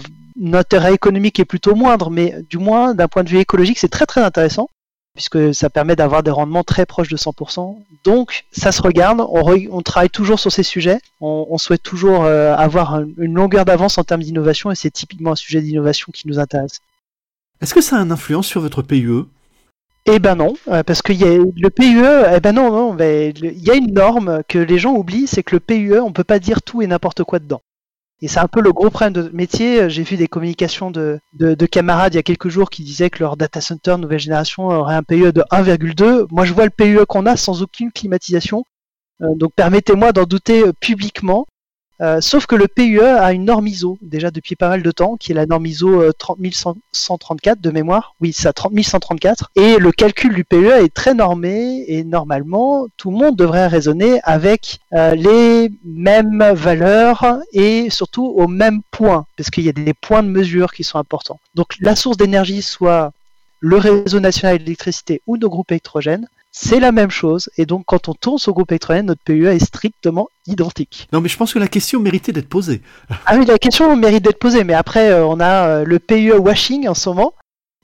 intérêt 0.53 0.93
économique 0.93 1.39
est 1.39 1.45
plutôt 1.45 1.75
moindre, 1.75 2.09
mais 2.09 2.35
du 2.49 2.57
moins 2.57 2.93
d'un 2.93 3.07
point 3.07 3.23
de 3.23 3.29
vue 3.29 3.39
écologique, 3.39 3.77
c'est 3.77 3.89
très 3.89 4.05
très 4.05 4.21
intéressant 4.21 4.69
puisque 5.15 5.53
ça 5.53 5.69
permet 5.69 5.97
d'avoir 5.97 6.23
des 6.23 6.31
rendements 6.31 6.63
très 6.63 6.85
proches 6.85 7.09
de 7.09 7.17
100%. 7.17 7.77
Donc 8.05 8.45
ça 8.51 8.71
se 8.71 8.81
regarde, 8.81 9.19
on, 9.19 9.81
travaille 9.81 10.09
toujours 10.09 10.39
sur 10.39 10.49
ces 10.49 10.63
sujets, 10.63 10.99
on, 11.19 11.57
souhaite 11.57 11.83
toujours 11.83 12.23
euh, 12.23 12.55
avoir 12.55 13.01
une 13.17 13.33
longueur 13.33 13.65
d'avance 13.65 13.97
en 13.97 14.05
termes 14.05 14.23
d'innovation 14.23 14.71
et 14.71 14.75
c'est 14.75 14.91
typiquement 14.91 15.33
un 15.33 15.35
sujet 15.35 15.61
d'innovation 15.61 16.13
qui 16.13 16.27
nous 16.29 16.39
intéresse. 16.39 16.79
Est-ce 17.59 17.73
que 17.73 17.81
ça 17.81 17.97
a 17.97 18.01
une 18.01 18.13
influence 18.13 18.47
sur 18.47 18.61
votre 18.61 18.81
PUE 18.81 19.25
eh 20.11 20.19
ben 20.19 20.35
non, 20.35 20.53
euh, 20.67 20.83
parce 20.83 21.01
que 21.01 21.13
le 21.13 21.69
PUE, 21.69 22.03
eh 22.35 22.39
ben 22.39 22.53
non, 22.53 22.71
non, 22.71 22.97
il 22.99 23.63
y 23.63 23.69
a 23.69 23.75
une 23.75 23.93
norme 23.93 24.41
que 24.47 24.59
les 24.59 24.77
gens 24.77 24.93
oublient, 24.93 25.27
c'est 25.27 25.43
que 25.43 25.55
le 25.55 25.59
PUE, 25.59 25.99
on 25.99 26.11
peut 26.11 26.23
pas 26.23 26.39
dire 26.39 26.61
tout 26.61 26.81
et 26.81 26.87
n'importe 26.87 27.23
quoi 27.23 27.39
dedans. 27.39 27.61
Et 28.21 28.27
c'est 28.27 28.39
un 28.39 28.47
peu 28.47 28.61
le 28.61 28.73
gros 28.73 28.89
problème 28.89 29.13
de 29.13 29.29
métier. 29.33 29.89
J'ai 29.89 30.03
vu 30.03 30.17
des 30.17 30.27
communications 30.27 30.91
de, 30.91 31.19
de, 31.33 31.65
camarades 31.65 32.13
il 32.13 32.17
y 32.17 32.19
a 32.19 32.23
quelques 32.23 32.49
jours 32.49 32.69
qui 32.69 32.83
disaient 32.83 33.09
que 33.09 33.19
leur 33.19 33.37
data 33.37 33.61
center 33.61 33.95
nouvelle 33.97 34.19
génération 34.19 34.67
aurait 34.67 34.95
un 34.95 35.03
PUE 35.03 35.31
de 35.31 35.41
1,2. 35.51 36.25
Moi, 36.29 36.43
je 36.43 36.53
vois 36.53 36.65
le 36.65 36.69
PUE 36.69 37.05
qu'on 37.07 37.25
a 37.25 37.37
sans 37.37 37.61
aucune 37.61 37.91
climatisation. 37.91 38.65
Euh, 39.21 39.27
donc 39.35 39.53
permettez-moi 39.55 40.11
d'en 40.11 40.23
douter 40.23 40.63
euh, 40.63 40.73
publiquement. 40.79 41.45
Euh, 42.01 42.21
sauf 42.21 42.45
que 42.45 42.55
le 42.55 42.67
PUE 42.67 43.01
a 43.01 43.33
une 43.33 43.45
norme 43.45 43.67
ISO 43.67 43.97
déjà 44.01 44.31
depuis 44.31 44.55
pas 44.55 44.69
mal 44.69 44.83
de 44.83 44.91
temps, 44.91 45.17
qui 45.17 45.31
est 45.31 45.35
la 45.35 45.45
norme 45.45 45.65
ISO 45.65 46.11
30134 46.13 47.59
de 47.59 47.71
mémoire. 47.71 48.15
Oui, 48.21 48.31
c'est 48.33 48.47
à 48.47 48.53
30134. 48.53 49.51
Et 49.55 49.77
le 49.77 49.91
calcul 49.91 50.33
du 50.33 50.45
PUE 50.45 50.69
est 50.69 50.93
très 50.93 51.13
normé 51.13 51.83
et 51.87 52.03
normalement 52.03 52.87
tout 52.97 53.11
le 53.11 53.17
monde 53.17 53.35
devrait 53.35 53.67
raisonner 53.67 54.19
avec 54.23 54.79
euh, 54.93 55.15
les 55.15 55.71
mêmes 55.83 56.43
valeurs 56.53 57.39
et 57.51 57.89
surtout 57.89 58.25
au 58.25 58.47
même 58.47 58.81
point, 58.91 59.25
parce 59.35 59.49
qu'il 59.49 59.65
y 59.65 59.69
a 59.69 59.73
des 59.73 59.93
points 59.93 60.23
de 60.23 60.29
mesure 60.29 60.71
qui 60.71 60.83
sont 60.83 60.99
importants. 60.99 61.39
Donc 61.55 61.75
la 61.81 61.95
source 61.95 62.17
d'énergie 62.17 62.61
soit 62.61 63.11
le 63.59 63.77
réseau 63.77 64.19
national 64.19 64.59
d'électricité 64.59 65.21
ou 65.27 65.37
nos 65.37 65.49
groupes 65.49 65.71
électrogènes, 65.71 66.27
c'est 66.61 66.81
la 66.81 66.91
même 66.91 67.09
chose. 67.09 67.49
Et 67.57 67.65
donc, 67.65 67.83
quand 67.85 68.09
on 68.09 68.13
tourne 68.13 68.37
sur 68.37 68.53
groupe 68.53 68.71
électrogène, 68.73 69.05
notre 69.05 69.21
PUE 69.23 69.47
est 69.47 69.63
strictement 69.63 70.27
identique. 70.45 71.07
Non, 71.13 71.21
mais 71.21 71.29
je 71.29 71.37
pense 71.37 71.53
que 71.53 71.59
la 71.59 71.69
question 71.69 72.01
méritait 72.01 72.33
d'être 72.33 72.49
posée. 72.49 72.81
ah 73.25 73.37
oui, 73.37 73.45
la 73.45 73.57
question 73.57 73.95
mérite 73.95 74.25
d'être 74.25 74.39
posée. 74.39 74.65
Mais 74.65 74.73
après, 74.73 75.09
euh, 75.09 75.25
on 75.25 75.39
a 75.39 75.67
euh, 75.67 75.83
le 75.85 75.99
PUE 75.99 76.33
washing 76.33 76.89
en 76.89 76.93
ce 76.93 77.07
moment. 77.07 77.33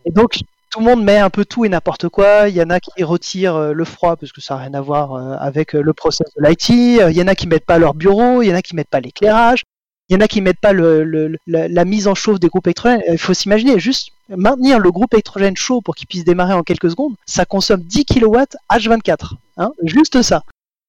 Et 0.03 0.11
donc, 0.11 0.39
tout 0.71 0.79
le 0.79 0.85
monde 0.85 1.05
met 1.05 1.17
un 1.17 1.29
peu 1.29 1.45
tout 1.45 1.63
et 1.63 1.69
n'importe 1.69 2.09
quoi. 2.09 2.49
Il 2.49 2.55
y 2.55 2.61
en 2.61 2.69
a 2.69 2.81
qui 2.81 3.01
retirent 3.05 3.55
euh, 3.55 3.71
le 3.71 3.85
froid 3.85 4.17
parce 4.17 4.33
que 4.33 4.41
ça 4.41 4.55
n'a 4.55 4.63
rien 4.63 4.73
à 4.73 4.81
voir 4.81 5.15
avec 5.41 5.71
le 5.71 5.93
process 5.93 6.27
de 6.35 6.45
l'IT. 6.45 6.67
Il 6.69 7.17
y 7.17 7.21
en 7.21 7.27
a 7.27 7.35
qui 7.35 7.47
mettent 7.47 7.65
pas 7.65 7.79
leur 7.79 7.93
bureau. 7.93 8.41
Il 8.41 8.49
y 8.49 8.51
en 8.51 8.57
a 8.57 8.61
qui 8.61 8.75
mettent 8.75 8.89
pas 8.89 8.99
l'éclairage. 8.99 9.63
Il 10.09 10.15
y 10.15 10.17
en 10.17 10.21
a 10.21 10.27
qui 10.27 10.41
mettent 10.41 10.59
pas 10.59 10.73
le, 10.73 11.37
la, 11.47 11.85
mise 11.85 12.09
en 12.09 12.13
chauffe 12.13 12.41
des 12.41 12.49
groupes 12.49 12.67
électrogènes. 12.67 13.01
Il 13.09 13.17
faut 13.17 13.33
s'imaginer 13.33 13.79
juste 13.79 14.09
maintenir 14.29 14.79
le 14.79 14.91
groupe 14.91 15.13
électrogène 15.13 15.55
chaud 15.55 15.81
pour 15.81 15.95
qu'il 15.95 16.07
puisse 16.07 16.23
démarrer 16.23 16.53
en 16.53 16.63
quelques 16.63 16.89
secondes. 16.89 17.15
Ça 17.25 17.45
consomme 17.45 17.81
10 17.81 18.05
kW 18.05 18.37
H24. 18.71 19.33
Hein, 19.57 19.71
juste 19.83 20.21
ça. 20.21 20.43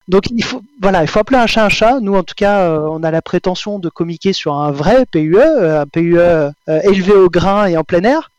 Donc 0.08 0.30
il 0.30 0.44
faut, 0.44 0.62
voilà, 0.80 1.02
il 1.02 1.08
faut 1.08 1.18
appeler 1.18 1.38
un 1.38 1.46
chat 1.46 1.64
un 1.64 1.68
chat. 1.68 2.00
Nous, 2.00 2.14
en 2.14 2.22
tout 2.22 2.34
cas, 2.36 2.60
euh, 2.60 2.88
on 2.90 3.02
a 3.02 3.10
la 3.10 3.22
prétention 3.22 3.78
de 3.78 3.88
communiquer 3.88 4.32
sur 4.32 4.54
un 4.54 4.70
vrai 4.70 5.04
PUE, 5.06 5.40
un 5.40 5.86
PUE 5.86 6.18
euh, 6.18 6.50
élevé 6.66 7.12
au 7.12 7.28
grain 7.28 7.66
et 7.66 7.76
en 7.76 7.84
plein 7.84 8.04
air. 8.04 8.30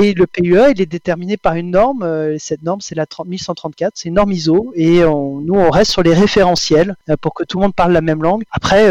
Et 0.00 0.14
le 0.14 0.26
PUE, 0.26 0.70
il 0.70 0.80
est 0.80 0.86
déterminé 0.86 1.36
par 1.36 1.56
une 1.56 1.72
norme. 1.72 2.06
cette 2.38 2.62
norme, 2.62 2.80
c'est 2.80 2.94
la 2.94 3.06
10134, 3.06 3.92
c'est 3.96 4.08
une 4.08 4.14
norme 4.14 4.30
ISO. 4.32 4.72
Et 4.76 5.00
nous, 5.00 5.54
on 5.54 5.68
reste 5.68 5.90
sur 5.90 6.04
les 6.04 6.14
référentiels 6.14 6.94
pour 7.20 7.34
que 7.34 7.42
tout 7.42 7.58
le 7.58 7.64
monde 7.64 7.74
parle 7.74 7.92
la 7.92 8.00
même 8.00 8.22
langue. 8.22 8.44
Après, 8.52 8.88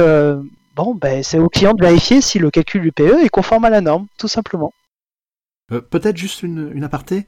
bon, 0.75 0.95
ben, 0.95 1.23
c'est 1.23 1.39
au 1.39 1.47
client 1.47 1.73
de 1.73 1.81
vérifier 1.81 2.19
si 2.19 2.37
le 2.37 2.51
calcul 2.51 2.81
du 2.81 2.91
PE 2.91 3.23
est 3.23 3.29
conforme 3.29 3.63
à 3.63 3.69
la 3.69 3.79
norme, 3.79 4.07
tout 4.17 4.27
simplement. 4.27 4.73
Peut-être 5.69 6.17
juste 6.17 6.43
une, 6.43 6.83
aparté. 6.83 7.25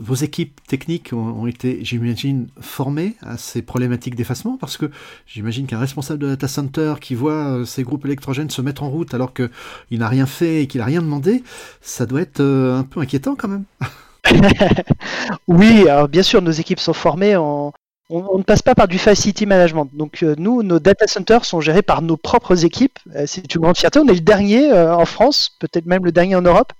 Vos 0.00 0.14
équipes 0.14 0.60
techniques 0.66 1.12
ont, 1.12 1.46
été, 1.46 1.84
j'imagine, 1.84 2.48
formées 2.60 3.14
à 3.20 3.36
ces 3.38 3.62
problématiques 3.62 4.16
d'effacement 4.16 4.56
parce 4.56 4.76
que 4.76 4.90
j'imagine 5.24 5.68
qu'un 5.68 5.78
responsable 5.78 6.18
de 6.18 6.26
data 6.26 6.48
center 6.48 6.94
qui 7.00 7.14
voit 7.14 7.58
euh, 7.58 7.64
ces 7.64 7.84
groupes 7.84 8.04
électrogènes 8.04 8.50
se 8.50 8.60
mettre 8.60 8.82
en 8.82 8.90
route 8.90 9.14
alors 9.14 9.32
qu'il 9.32 9.50
n'a 9.92 10.08
rien 10.08 10.26
fait 10.26 10.62
et 10.62 10.66
qu'il 10.66 10.80
n'a 10.80 10.86
rien 10.86 11.00
demandé, 11.00 11.44
ça 11.80 12.06
doit 12.06 12.22
être 12.22 12.40
euh, 12.40 12.76
un 12.76 12.82
peu 12.82 12.98
inquiétant 12.98 13.36
quand 13.36 13.46
même. 13.46 13.64
oui, 15.46 15.88
alors 15.88 16.08
bien 16.08 16.24
sûr, 16.24 16.42
nos 16.42 16.50
équipes 16.50 16.80
sont 16.80 16.92
formées 16.92 17.36
en, 17.36 17.72
on, 18.10 18.38
ne 18.38 18.42
passe 18.42 18.60
pas 18.60 18.74
par 18.74 18.86
du 18.86 18.98
facility 18.98 19.46
management. 19.46 19.88
Donc 19.94 20.22
euh, 20.22 20.34
nous, 20.36 20.62
nos 20.62 20.78
data 20.78 21.06
centers 21.06 21.44
sont 21.44 21.60
gérés 21.60 21.82
par 21.82 22.02
nos 22.02 22.16
propres 22.16 22.64
équipes. 22.64 22.98
Euh, 23.14 23.24
c'est 23.26 23.54
une 23.54 23.62
grande 23.62 23.78
fierté. 23.78 23.98
On 23.98 24.06
est 24.08 24.14
le 24.14 24.20
dernier 24.20 24.70
euh, 24.72 24.94
en 24.94 25.06
France, 25.06 25.56
peut-être 25.58 25.86
même 25.86 26.04
le 26.04 26.12
dernier 26.12 26.36
en 26.36 26.42
Europe. 26.42 26.72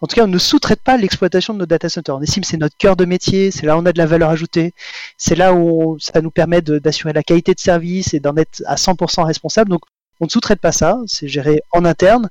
En 0.00 0.06
tout 0.06 0.14
cas, 0.14 0.24
on 0.24 0.28
ne 0.28 0.38
sous-traite 0.38 0.82
pas 0.82 0.96
l'exploitation 0.96 1.52
de 1.52 1.58
nos 1.58 1.66
data 1.66 1.88
centers. 1.88 2.16
On 2.16 2.22
estime 2.22 2.42
que 2.42 2.48
c'est 2.48 2.56
notre 2.58 2.76
cœur 2.76 2.94
de 2.94 3.04
métier, 3.04 3.50
c'est 3.50 3.66
là 3.66 3.76
où 3.76 3.80
on 3.80 3.86
a 3.86 3.92
de 3.92 3.98
la 3.98 4.06
valeur 4.06 4.30
ajoutée, 4.30 4.72
c'est 5.16 5.34
là 5.34 5.52
où 5.52 5.98
ça 5.98 6.20
nous 6.20 6.30
permet 6.30 6.62
d'assurer 6.62 7.12
la 7.12 7.24
qualité 7.24 7.54
de 7.54 7.60
service 7.60 8.14
et 8.14 8.20
d'en 8.20 8.36
être 8.36 8.62
à 8.66 8.76
100% 8.76 9.24
responsable. 9.24 9.70
Donc 9.70 9.82
on 10.20 10.26
ne 10.26 10.30
sous-traite 10.30 10.60
pas 10.60 10.72
ça, 10.72 10.98
c'est 11.06 11.28
géré 11.28 11.60
en 11.72 11.84
interne. 11.84 12.28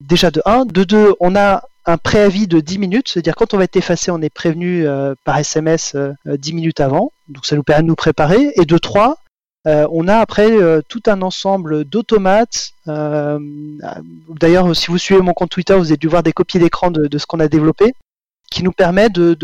Déjà 0.00 0.30
de 0.30 0.42
1. 0.44 0.66
De 0.66 0.84
2, 0.84 1.14
on 1.20 1.36
a 1.36 1.62
un 1.84 1.98
préavis 1.98 2.46
de 2.46 2.60
10 2.60 2.78
minutes, 2.78 3.08
c'est-à-dire 3.08 3.34
quand 3.34 3.54
on 3.54 3.58
va 3.58 3.64
être 3.64 3.76
effacé, 3.76 4.10
on 4.10 4.22
est 4.22 4.30
prévenu 4.30 4.86
euh, 4.86 5.14
par 5.24 5.38
SMS 5.38 5.94
10 5.94 5.98
euh, 5.98 6.54
minutes 6.54 6.80
avant, 6.80 7.12
donc 7.28 7.44
ça 7.44 7.56
nous 7.56 7.62
permet 7.62 7.82
de 7.82 7.88
nous 7.88 7.96
préparer. 7.96 8.52
Et 8.56 8.64
de 8.64 8.78
3, 8.78 9.16
euh, 9.66 9.86
on 9.90 10.08
a 10.08 10.16
après 10.16 10.50
tout 10.88 11.02
un 11.06 11.22
ensemble 11.22 11.84
d'automates. 11.84 12.70
D'ailleurs, 12.86 14.76
si 14.76 14.86
vous 14.88 14.98
suivez 14.98 15.20
mon 15.20 15.32
compte 15.32 15.50
Twitter, 15.50 15.74
vous 15.74 15.86
avez 15.86 15.96
dû 15.96 16.08
voir 16.08 16.22
des 16.22 16.32
copies 16.32 16.58
d'écran 16.58 16.90
de, 16.90 17.18
ce 17.18 17.26
qu'on 17.26 17.40
a 17.40 17.48
développé, 17.48 17.94
qui 18.50 18.62
nous 18.62 18.72
permet 18.72 19.08
de, 19.08 19.36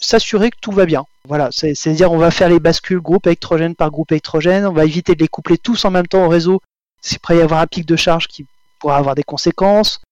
s'assurer 0.00 0.50
que 0.50 0.58
tout 0.60 0.72
va 0.72 0.86
bien. 0.86 1.04
Voilà, 1.26 1.48
c'est-à-dire 1.50 2.12
on 2.12 2.18
va 2.18 2.30
faire 2.30 2.50
les 2.50 2.60
bascules 2.60 3.00
groupe 3.00 3.26
électrogène 3.26 3.74
par 3.74 3.90
groupe 3.90 4.12
électrogène, 4.12 4.66
on 4.66 4.72
va 4.72 4.84
éviter 4.84 5.14
de 5.14 5.20
les 5.20 5.28
coupler 5.28 5.56
tous 5.56 5.86
en 5.86 5.90
même 5.90 6.06
temps 6.06 6.26
au 6.26 6.28
réseau, 6.28 6.60
s'il 7.00 7.18
pourrait 7.18 7.38
y 7.38 7.40
avoir 7.40 7.60
un 7.60 7.66
pic 7.66 7.86
de 7.86 7.96
charge 7.96 8.28
qui 8.28 8.46
pourra 8.78 8.96
avoir 8.98 9.14
des 9.14 9.22
conséquences. 9.22 10.02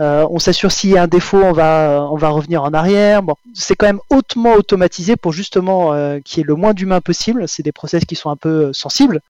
Euh, 0.00 0.26
on 0.30 0.38
s'assure 0.38 0.72
s'il 0.72 0.90
y 0.90 0.98
a 0.98 1.02
un 1.02 1.08
défaut, 1.08 1.38
on 1.42 1.52
va, 1.52 2.10
va 2.14 2.28
revenir 2.28 2.62
en 2.62 2.74
arrière. 2.74 3.22
C'est 3.54 3.74
quand 3.76 3.86
même 3.86 4.00
hautement 4.10 4.52
automatisé 4.54 5.16
pour 5.16 5.32
justement 5.32 5.94
euh, 5.94 6.20
qu'il 6.20 6.38
y 6.38 6.40
ait 6.42 6.46
le 6.46 6.54
moins 6.54 6.74
d'humains 6.74 7.00
possible. 7.00 7.48
C'est 7.48 7.62
des 7.62 7.72
process 7.72 8.04
qui 8.04 8.14
sont 8.14 8.30
un 8.30 8.36
peu 8.36 8.66
euh, 8.66 8.72
sensibles. 8.72 9.20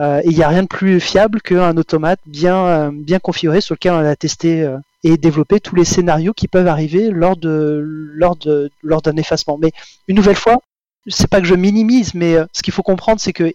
il 0.00 0.34
n'y 0.34 0.42
a 0.42 0.48
rien 0.48 0.62
de 0.62 0.68
plus 0.68 1.00
fiable 1.00 1.40
qu'un 1.40 1.76
automate 1.76 2.20
bien, 2.26 2.92
configuré 3.22 3.60
sur 3.60 3.74
lequel 3.74 3.92
on 3.92 3.98
a 3.98 4.16
testé 4.16 4.68
et 5.02 5.16
développé 5.16 5.60
tous 5.60 5.74
les 5.76 5.84
scénarios 5.84 6.32
qui 6.32 6.48
peuvent 6.48 6.68
arriver 6.68 7.10
lors 7.10 7.36
d'un 7.36 9.16
effacement. 9.16 9.58
Mais 9.58 9.72
une 10.08 10.16
nouvelle 10.16 10.36
fois, 10.36 10.58
c'est 11.06 11.28
pas 11.28 11.40
que 11.40 11.46
je 11.46 11.54
minimise, 11.54 12.14
mais 12.14 12.36
ce 12.52 12.62
qu'il 12.62 12.72
faut 12.72 12.82
comprendre, 12.82 13.20
c'est 13.20 13.32
que 13.32 13.52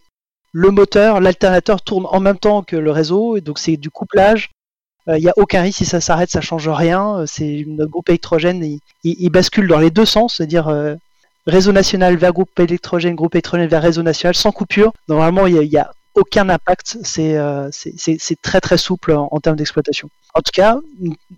le 0.52 0.72
moteur, 0.72 1.20
l'alternateur 1.20 1.82
tourne 1.82 2.06
en 2.10 2.20
même 2.20 2.40
temps 2.40 2.64
que 2.64 2.78
le 2.78 2.92
réseau, 2.92 3.36
et 3.38 3.42
donc 3.42 3.60
c'est 3.60 3.78
du 3.78 3.90
couplage 3.90 4.50
il 5.10 5.16
euh, 5.16 5.20
n'y 5.20 5.30
a 5.30 5.34
aucun 5.38 5.64
risque 5.64 5.80
si 5.80 5.86
ça 5.86 6.02
s'arrête, 6.02 6.30
ça 6.30 6.42
change 6.42 6.68
rien. 6.70 7.20
Euh, 7.20 7.26
c'est 7.26 7.66
notre 7.68 7.90
groupe 7.90 8.10
électrogène, 8.10 8.80
il, 9.04 9.30
bascule 9.30 9.68
dans 9.68 9.80
les 9.80 9.90
deux 9.90 10.06
sens, 10.06 10.36
c'est-à-dire 10.36 10.68
euh, 10.68 10.96
réseau 11.48 11.72
national 11.72 12.16
vers 12.16 12.32
groupe 12.32 12.60
électrogène, 12.60 13.16
groupe 13.16 13.34
électrogène 13.34 13.68
vers 13.68 13.82
réseau 13.82 14.04
national, 14.04 14.36
sans 14.36 14.52
coupure. 14.52 14.94
Normalement, 15.08 15.48
il 15.48 15.68
n'y 15.68 15.78
a, 15.78 15.92
aucun 16.16 16.50
impact. 16.50 16.98
C'est 17.04 17.38
très 18.42 18.60
très 18.60 18.78
souple 18.78 19.14
en, 19.14 19.40
termes 19.40 19.56
d'exploitation. 19.56 20.10
En 20.34 20.42
tout 20.42 20.52
cas, 20.52 20.78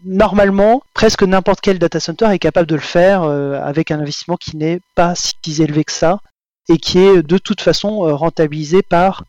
normalement, 0.06 0.82
presque 0.94 1.24
n'importe 1.24 1.62
quel 1.62 1.78
data 1.78 2.00
center 2.00 2.28
est 2.32 2.40
capable 2.40 2.68
de 2.68 2.76
le 2.76 2.82
faire 2.82 3.24
avec 3.24 3.92
un 3.92 4.00
investissement 4.00 4.38
qui 4.38 4.58
n'est 4.58 4.80
pas 4.96 5.14
si 5.14 5.62
élevé 5.62 5.84
que 5.84 5.92
ça 5.92 6.20
et 6.68 6.78
qui 6.78 7.00
est 7.00 7.22
de 7.22 7.38
toute 7.38 7.62
façon 7.62 8.00
rentabilisé 8.16 8.82
par 8.82 9.26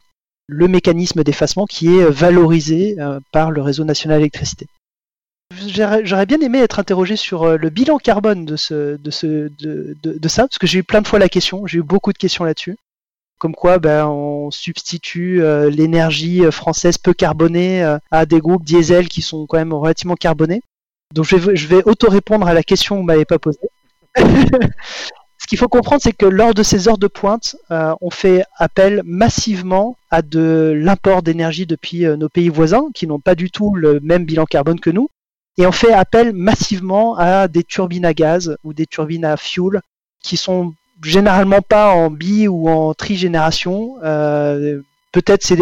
le 0.47 0.69
mécanisme 0.69 1.23
d'effacement 1.25 1.67
qui 1.67 1.89
est 1.89 2.05
valorisé 2.05 2.97
euh, 2.99 3.21
par 3.33 3.51
le 3.51 3.63
réseau 3.63 3.85
national 3.85 4.19
d'électricité. 4.19 4.67
J'aurais 5.55 6.27
bien 6.27 6.41
aimé 6.41 6.59
être 6.61 6.79
interrogé 6.79 7.17
sur 7.17 7.43
euh, 7.43 7.57
le 7.57 7.69
bilan 7.69 7.99
carbone 7.99 8.45
de, 8.47 8.57
ça, 8.57 10.43
parce 10.43 10.59
que 10.59 10.67
j'ai 10.67 10.79
eu 10.79 10.85
plein 10.85 11.03
de 11.03 11.09
fois 11.09 11.19
la 11.19 11.29
question, 11.29 11.67
j'ai 11.67 11.79
eu 11.79 11.83
beaucoup 11.83 12.13
de 12.13 12.19
questions 12.19 12.45
là-dessus. 12.45 12.77
Comme 13.39 13.55
quoi 13.55 13.79
ben, 13.79 14.07
on 14.07 14.51
substitue 14.51 15.43
euh, 15.43 15.69
l'énergie 15.69 16.43
française 16.51 16.97
peu 16.97 17.13
carbonée 17.13 17.83
à 18.11 18.25
des 18.25 18.39
groupes 18.39 18.65
diesel 18.65 19.09
qui 19.09 19.21
sont 19.21 19.47
quand 19.47 19.59
même 19.59 19.73
relativement 19.75 20.15
carbonés. 20.15 20.63
Donc 21.13 21.27
je 21.27 21.37
vais, 21.37 21.57
je 21.57 21.89
auto-répondre 21.89 22.47
à 22.47 22.55
la 22.55 22.63
question 22.63 22.95
que 22.95 23.01
vous 23.01 23.07
m'avez 23.07 23.25
pas 23.25 23.39
posée. 23.39 23.59
Qu'il 25.53 25.59
faut 25.59 25.69
comprendre, 25.69 26.01
c'est 26.01 26.15
que 26.15 26.25
lors 26.25 26.55
de 26.55 26.63
ces 26.63 26.89
heures 26.89 26.97
de 26.97 27.09
pointe, 27.09 27.57
euh, 27.71 27.95
on 28.01 28.09
fait 28.09 28.43
appel 28.57 29.03
massivement 29.05 29.99
à 30.11 30.23
de 30.23 30.73
l'import 30.75 31.21
d'énergie 31.21 31.67
depuis 31.67 32.07
euh, 32.07 32.17
nos 32.17 32.31
pays 32.31 32.49
voisins, 32.49 32.87
qui 32.95 33.07
n'ont 33.07 33.21
pas 33.21 33.35
du 33.35 33.51
tout 33.51 33.75
le 33.75 34.01
même 34.01 34.25
bilan 34.25 34.47
carbone 34.47 34.81
que 34.81 34.89
nous. 34.89 35.11
Et 35.59 35.67
on 35.67 35.71
fait 35.71 35.93
appel 35.93 36.33
massivement 36.33 37.19
à 37.19 37.49
des 37.49 37.65
turbines 37.65 38.07
à 38.07 38.15
gaz 38.15 38.57
ou 38.65 38.73
des 38.73 38.87
turbines 38.87 39.27
à 39.27 39.37
fuel, 39.37 39.83
qui 40.23 40.39
sont 40.39 40.73
généralement 41.05 41.61
pas 41.61 41.91
en 41.91 42.11
bi 42.11 42.49
ou 42.49 42.71
en 42.71 42.95
trigénération. 42.95 43.97
Euh, 44.03 44.81
Peut-être 45.13 45.43
c'est 45.43 45.59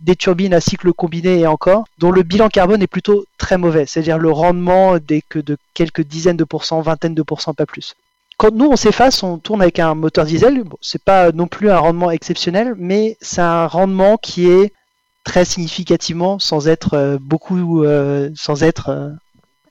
des, 0.00 0.16
turbines 0.16 0.54
à 0.54 0.60
cycle 0.60 0.92
combiné 0.92 1.38
et 1.38 1.46
encore, 1.46 1.84
dont 1.98 2.10
le 2.10 2.24
bilan 2.24 2.48
carbone 2.48 2.82
est 2.82 2.88
plutôt 2.88 3.24
très 3.38 3.58
mauvais, 3.58 3.86
c'est-à-dire 3.86 4.18
le 4.18 4.32
rendement 4.32 4.96
n'est 5.08 5.22
que 5.22 5.38
de 5.38 5.56
quelques 5.74 6.02
dizaines 6.02 6.36
de 6.36 6.42
pourcents, 6.42 6.80
vingtaines 6.80 7.14
de 7.14 7.22
pourcents, 7.22 7.54
pas 7.54 7.66
plus 7.66 7.94
quand 8.40 8.54
nous 8.54 8.70
on 8.70 8.76
s'efface, 8.76 9.22
on 9.22 9.36
tourne 9.36 9.60
avec 9.60 9.78
un 9.80 9.94
moteur 9.94 10.24
diesel. 10.24 10.64
Bon, 10.64 10.78
c'est 10.80 11.04
pas 11.04 11.30
non 11.30 11.46
plus 11.46 11.70
un 11.70 11.76
rendement 11.76 12.10
exceptionnel, 12.10 12.74
mais 12.78 13.18
c'est 13.20 13.42
un 13.42 13.66
rendement 13.66 14.16
qui 14.16 14.48
est 14.48 14.72
très 15.24 15.44
significativement, 15.44 16.38
sans 16.38 16.66
être 16.66 16.94
euh, 16.94 17.18
beaucoup, 17.20 17.84
euh, 17.84 18.30
sans 18.34 18.62
être 18.62 18.88
euh, 18.88 19.10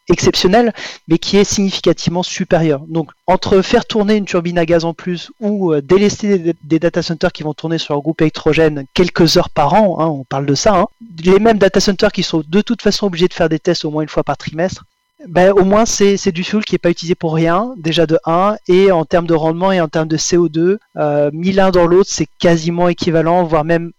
exceptionnel, 0.07 0.71
mais 1.07 1.17
qui 1.17 1.37
est 1.37 1.45
significativement 1.45 2.21
supérieur. 2.21 2.81
Donc 2.87 3.09
entre 3.25 3.63
faire 3.63 3.85
tourner 3.85 4.17
une 4.17 4.25
turbine 4.25 4.59
à 4.59 4.67
gaz 4.67 4.85
en 4.85 4.93
plus 4.93 5.31
ou 5.39 5.73
délester 5.81 6.53
des, 6.61 6.77
data 6.77 7.01
centers 7.01 7.31
qui 7.31 7.41
vont 7.41 7.55
tourner 7.55 7.79
sur 7.79 7.95
un 7.95 7.99
groupe 7.99 8.21
électrogène 8.21 8.85
quelques 8.93 9.37
heures 9.37 9.49
par 9.49 9.73
an, 9.73 9.99
hein, 9.99 10.05
on 10.05 10.25
parle 10.25 10.45
de 10.45 10.53
ça, 10.53 10.75
hein, 10.75 10.85
les 11.23 11.39
mêmes 11.39 11.57
data 11.57 11.79
centers 11.79 12.11
qui 12.11 12.21
sont 12.21 12.43
de 12.47 12.61
toute 12.61 12.83
façon 12.83 13.07
obligés 13.07 13.27
de 13.27 13.33
faire 13.33 13.49
des 13.49 13.59
tests 13.59 13.83
au 13.83 13.89
moins 13.89 14.03
une 14.03 14.09
fois 14.09 14.23
par 14.23 14.37
trimestre, 14.37 14.85
ben, 15.27 15.51
au 15.51 15.65
moins 15.65 15.85
c'est 15.85 16.31
du 16.31 16.43
fuel 16.43 16.63
qui 16.63 16.75
n'est 16.75 16.79
pas 16.79 16.89
utilisé 16.89 17.15
pour 17.15 17.33
rien, 17.33 17.73
déjà 17.77 18.05
de 18.05 18.17
1, 18.25 18.55
et 18.67 18.91
en 18.91 19.05
termes 19.05 19.27
de 19.27 19.33
rendement 19.33 19.71
et 19.71 19.81
en 19.81 19.87
termes 19.87 20.07
de 20.07 20.17
CO2, 20.17 20.77
euh, 20.97 21.29
mis 21.33 21.51
l'un 21.51 21.71
dans 21.71 21.87
l'autre, 21.87 22.09
c'est 22.11 22.27
quasiment 22.39 22.87
équivalent, 22.87 23.43
voire 23.43 23.65
même 23.65 23.91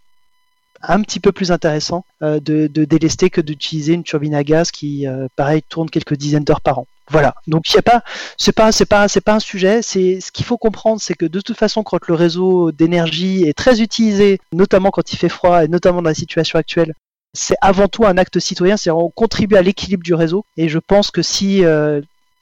un 0.82 1.02
petit 1.02 1.20
peu 1.20 1.30
plus 1.32 1.52
intéressant 1.52 2.04
euh, 2.22 2.40
de, 2.40 2.66
délester 2.66 3.28
que 3.28 3.40
d'utiliser 3.40 3.92
une 3.92 4.02
turbine 4.02 4.34
à 4.34 4.44
gaz 4.44 4.70
qui, 4.70 5.06
euh, 5.06 5.28
pareil, 5.36 5.62
tourne 5.68 5.90
quelques 5.90 6.14
dizaines 6.14 6.44
d'heures 6.44 6.62
par 6.62 6.78
an. 6.78 6.86
Voilà. 7.10 7.34
Donc 7.46 7.70
il 7.70 7.78
a 7.78 7.82
pas, 7.82 8.02
c'est 8.38 8.52
pas, 8.52 8.72
c'est 8.72 8.86
pas, 8.86 9.08
c'est 9.08 9.20
pas 9.20 9.34
un 9.34 9.40
sujet. 9.40 9.82
C'est 9.82 10.20
ce 10.20 10.32
qu'il 10.32 10.46
faut 10.46 10.56
comprendre, 10.56 11.00
c'est 11.00 11.14
que 11.14 11.26
de 11.26 11.40
toute 11.40 11.58
façon, 11.58 11.82
quand 11.82 12.06
le 12.06 12.14
réseau 12.14 12.72
d'énergie 12.72 13.44
est 13.44 13.52
très 13.52 13.82
utilisé, 13.82 14.40
notamment 14.52 14.90
quand 14.90 15.12
il 15.12 15.16
fait 15.16 15.28
froid 15.28 15.64
et 15.64 15.68
notamment 15.68 16.02
dans 16.02 16.08
la 16.08 16.14
situation 16.14 16.58
actuelle, 16.58 16.94
c'est 17.32 17.56
avant 17.60 17.88
tout 17.88 18.04
un 18.04 18.16
acte 18.16 18.38
citoyen, 18.38 18.76
c'est 18.76 18.90
on 18.90 19.10
contribue 19.10 19.56
à 19.56 19.62
l'équilibre 19.62 20.02
du 20.02 20.14
réseau. 20.14 20.44
Et 20.56 20.68
je 20.68 20.78
pense 20.78 21.10
que 21.10 21.22
si 21.22 21.64
euh, 21.64 22.00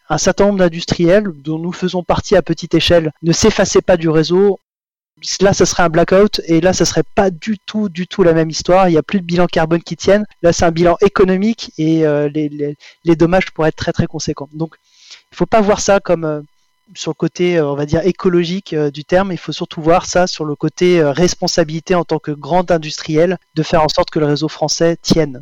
un 0.09 0.18
certain 0.18 0.47
nombre 0.47 0.59
d'industriels, 0.59 1.28
dont 1.45 1.59
nous 1.59 1.73
faisons 1.73 2.02
partie 2.02 2.37
à 2.37 2.42
petite 2.42 2.75
échelle, 2.75 3.12
ne 3.23 3.33
s'effaçaient 3.33 3.83
pas 3.83 3.97
du 3.97 4.09
réseau, 4.09 4.59
là, 5.40 5.52
ça 5.52 5.66
serait 5.66 5.83
un 5.83 5.88
blackout, 5.88 6.40
et 6.47 6.61
là, 6.61 6.73
ça 6.73 6.85
serait 6.85 7.02
pas 7.14 7.30
du 7.30 7.59
tout, 7.59 7.88
du 7.88 8.07
tout 8.07 8.23
la 8.23 8.33
même 8.33 8.50
histoire. 8.50 8.88
Il 8.88 8.92
n'y 8.92 8.99
a 8.99 9.02
plus 9.02 9.21
de 9.21 9.26
bilan 9.26 9.47
carbone 9.47 9.83
qui 9.83 9.97
tienne. 9.97 10.25
Là, 10.42 10.52
c'est 10.52 10.64
un 10.64 10.71
bilan 10.71 10.97
économique, 11.00 11.73
et 11.78 12.07
euh, 12.07 12.28
les, 12.28 13.16
dommages 13.16 13.50
pourraient 13.52 13.68
être 13.68 13.76
très, 13.76 13.92
très 13.92 14.07
conséquents. 14.07 14.49
Donc, 14.52 14.76
il 15.33 15.37
faut 15.37 15.47
pas 15.47 15.61
voir 15.61 15.80
ça 15.80 16.00
comme 16.00 16.25
euh, 16.25 16.40
sur 16.95 17.11
le 17.11 17.14
côté, 17.14 17.59
euh, 17.59 17.71
on 17.71 17.75
va 17.75 17.87
dire, 17.87 18.07
écologique 18.07 18.73
euh, 18.73 18.90
du 18.90 19.04
terme, 19.04 19.33
il 19.33 19.38
faut 19.38 19.52
surtout 19.52 19.83
voir 19.83 20.07
ça 20.07 20.26
sur 20.26 20.45
le 20.45 20.54
côté 20.54 21.00
euh, 21.00 21.12
responsabilité 21.12 21.95
en 21.95 22.04
tant 22.04 22.18
que 22.18 22.30
grand 22.30 22.71
industriel 22.71 23.38
de 23.54 23.62
faire 23.62 23.83
en 23.83 23.88
sorte 23.88 24.11
que 24.11 24.18
le 24.18 24.26
réseau 24.26 24.49
français 24.49 24.97
tienne. 25.00 25.40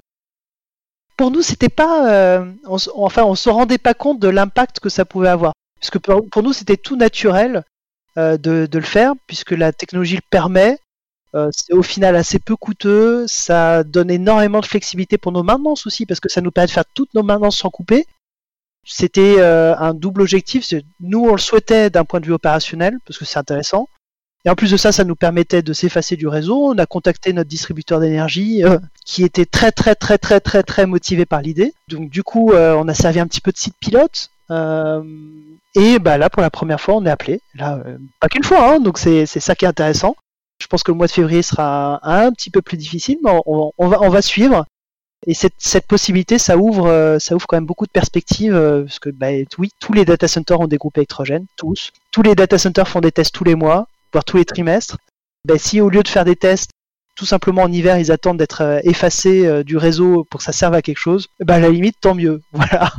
Pour 1.17 1.31
nous, 1.31 1.43
c'était 1.43 1.71
pas, 1.71 2.45
on, 2.67 2.76
enfin, 2.97 3.25
on 3.25 3.35
se 3.35 3.49
rendait 3.49 3.79
pas 3.79 3.95
compte 3.95 4.19
de 4.21 4.29
l'impact 4.29 4.81
que 4.81 4.91
ça 4.91 5.07
pouvait 5.07 5.31
avoir, 5.31 5.55
puisque 5.81 5.99
pour, 5.99 6.43
nous, 6.43 6.53
c'était 6.53 6.76
tout 6.76 6.95
naturel 6.95 7.65
de, 8.17 8.69
le 8.71 8.81
faire, 8.83 9.15
puisque 9.26 9.53
la 9.53 9.73
technologie 9.73 10.17
le 10.17 10.23
permet. 10.29 10.79
c'est 11.53 11.73
au 11.73 11.83
final 11.83 12.17
assez 12.17 12.38
peu 12.38 12.55
coûteux, 12.55 13.25
ça 13.29 13.83
donne 13.83 14.11
énormément 14.11 14.61
de 14.61 14.67
flexibilité 14.67 15.17
pour 15.17 15.33
nos 15.33 15.43
maintenances 15.43 15.87
aussi, 15.87 16.05
parce 16.05 16.21
que 16.21 16.29
ça 16.29 16.43
nous 16.43 16.50
permet 16.50 16.67
de 16.67 16.73
faire 16.73 16.85
toutes 16.93 17.15
nos 17.15 17.23
maintenances 17.23 17.57
sans 17.57 17.71
couper. 17.71 18.05
C'était 18.87 19.40
un 19.43 19.95
double 19.95 20.23
objectif. 20.23 20.64
Nous, 21.00 21.21
on 21.21 21.33
le 21.33 21.38
souhaitait 21.38 21.90
d'un 21.90 22.05
point 22.05 22.21
de 22.21 22.26
vue 22.26 22.33
opérationnel, 22.33 22.99
parce 23.05 23.19
que 23.19 23.25
c'est 23.25 23.38
intéressant. 23.38 23.88
Et 24.47 24.49
en 24.49 24.55
plus 24.55 24.71
de 24.71 24.76
ça, 24.76 24.93
ça 24.93 25.02
nous 25.02 25.16
permettait 25.16 25.61
de 25.61 25.73
s'effacer 25.73 26.14
du 26.14 26.28
réseau. 26.28 26.69
On 26.69 26.78
a 26.78 26.87
contacté 26.87 27.33
notre 27.33 27.50
distributeur 27.50 27.99
d'énergie 27.99 28.64
euh, 28.64 28.78
qui 29.05 29.25
était 29.25 29.45
très 29.45 29.73
très 29.73 29.97
très 29.97 30.19
très 30.19 30.38
très 30.38 30.62
très 30.62 30.87
motivé 30.87 31.26
par 31.26 31.43
l'idée. 31.43 31.75
Donc 31.88 32.11
du 32.11 32.23
coup, 32.23 32.52
euh, 32.52 32.76
on 32.78 32.87
a 32.87 32.95
servi 32.95 33.19
un 33.19 33.26
petit 33.26 33.40
peu 33.40 33.50
de 33.50 33.57
site 33.57 33.75
pilote. 33.81 34.31
Euh, 34.52 35.02
et 35.75 35.99
bah 35.99 36.16
là, 36.16 36.31
pour 36.31 36.43
la 36.43 36.50
première 36.50 36.81
fois, 36.81 36.95
on 36.95 37.05
est 37.05 37.11
appelé. 37.11 37.40
Là, 37.57 37.83
pas 38.21 38.28
qu'une 38.28 38.45
fois, 38.45 38.75
hein, 38.75 38.78
donc 38.78 38.99
c'est 38.99 39.26
ça 39.26 39.57
qui 39.57 39.64
est 39.64 39.69
intéressant. 39.69 40.14
Je 40.62 40.69
pense 40.69 40.85
que 40.85 40.93
le 40.93 40.97
mois 40.97 41.09
de 41.09 41.12
février 41.12 41.43
sera 41.43 41.99
un 42.05 42.31
petit 42.31 42.50
peu 42.50 42.62
plus 42.62 42.76
difficile, 42.76 43.19
mais 43.25 43.33
on 43.45 44.09
va 44.09 44.23
suivre. 44.23 44.64
Et 45.27 45.35
cette, 45.35 45.87
possibilité, 45.87 46.39
ça 46.39 46.57
ouvre, 46.57 47.17
ça 47.19 47.35
ouvre 47.35 47.47
quand 47.47 47.57
même 47.57 47.67
beaucoup 47.67 47.87
de 47.87 47.91
perspectives, 47.91 48.53
parce 48.53 48.99
que 48.99 49.11
bah, 49.11 49.29
oui, 49.59 49.71
tous 49.81 49.93
les 49.93 50.05
data 50.05 50.29
centers 50.29 50.61
ont 50.61 50.67
des 50.67 50.77
groupes 50.77 50.99
électrogènes, 50.99 51.47
tous. 51.57 51.91
Tous 52.13 52.23
les 52.23 52.35
data 52.35 52.59
centers 52.59 52.87
font 52.87 53.01
des 53.01 53.13
tests 53.13 53.35
tous 53.35 53.45
les 53.45 53.55
mois 53.55 53.89
voire 54.13 54.25
tous 54.25 54.37
les 54.37 54.45
trimestres, 54.45 54.97
ben, 55.45 55.59
si 55.59 55.81
au 55.81 55.91
lieu 55.91 56.03
de 56.03 56.09
faire 56.09 56.25
des 56.25 56.37
tests, 56.37 56.71
tout 57.17 57.27
simplement 57.27 57.63
en 57.63 57.73
hiver, 57.73 57.99
ils 57.99 58.13
attendent 58.13 58.39
d'être 58.39 58.63
euh, 58.63 58.81
effacés 58.83 59.47
euh, 59.47 59.63
du 59.63 59.77
réseau 59.77 60.25
pour 60.31 60.39
que 60.39 60.45
ça 60.45 60.53
serve 60.53 60.75
à 60.75 60.83
quelque 60.83 60.99
chose, 60.99 61.29
ben, 61.41 61.55
à 61.55 61.61
la 61.61 61.69
limite, 61.69 61.97
tant 62.01 62.15
mieux. 62.15 62.41
Voilà. 62.53 62.93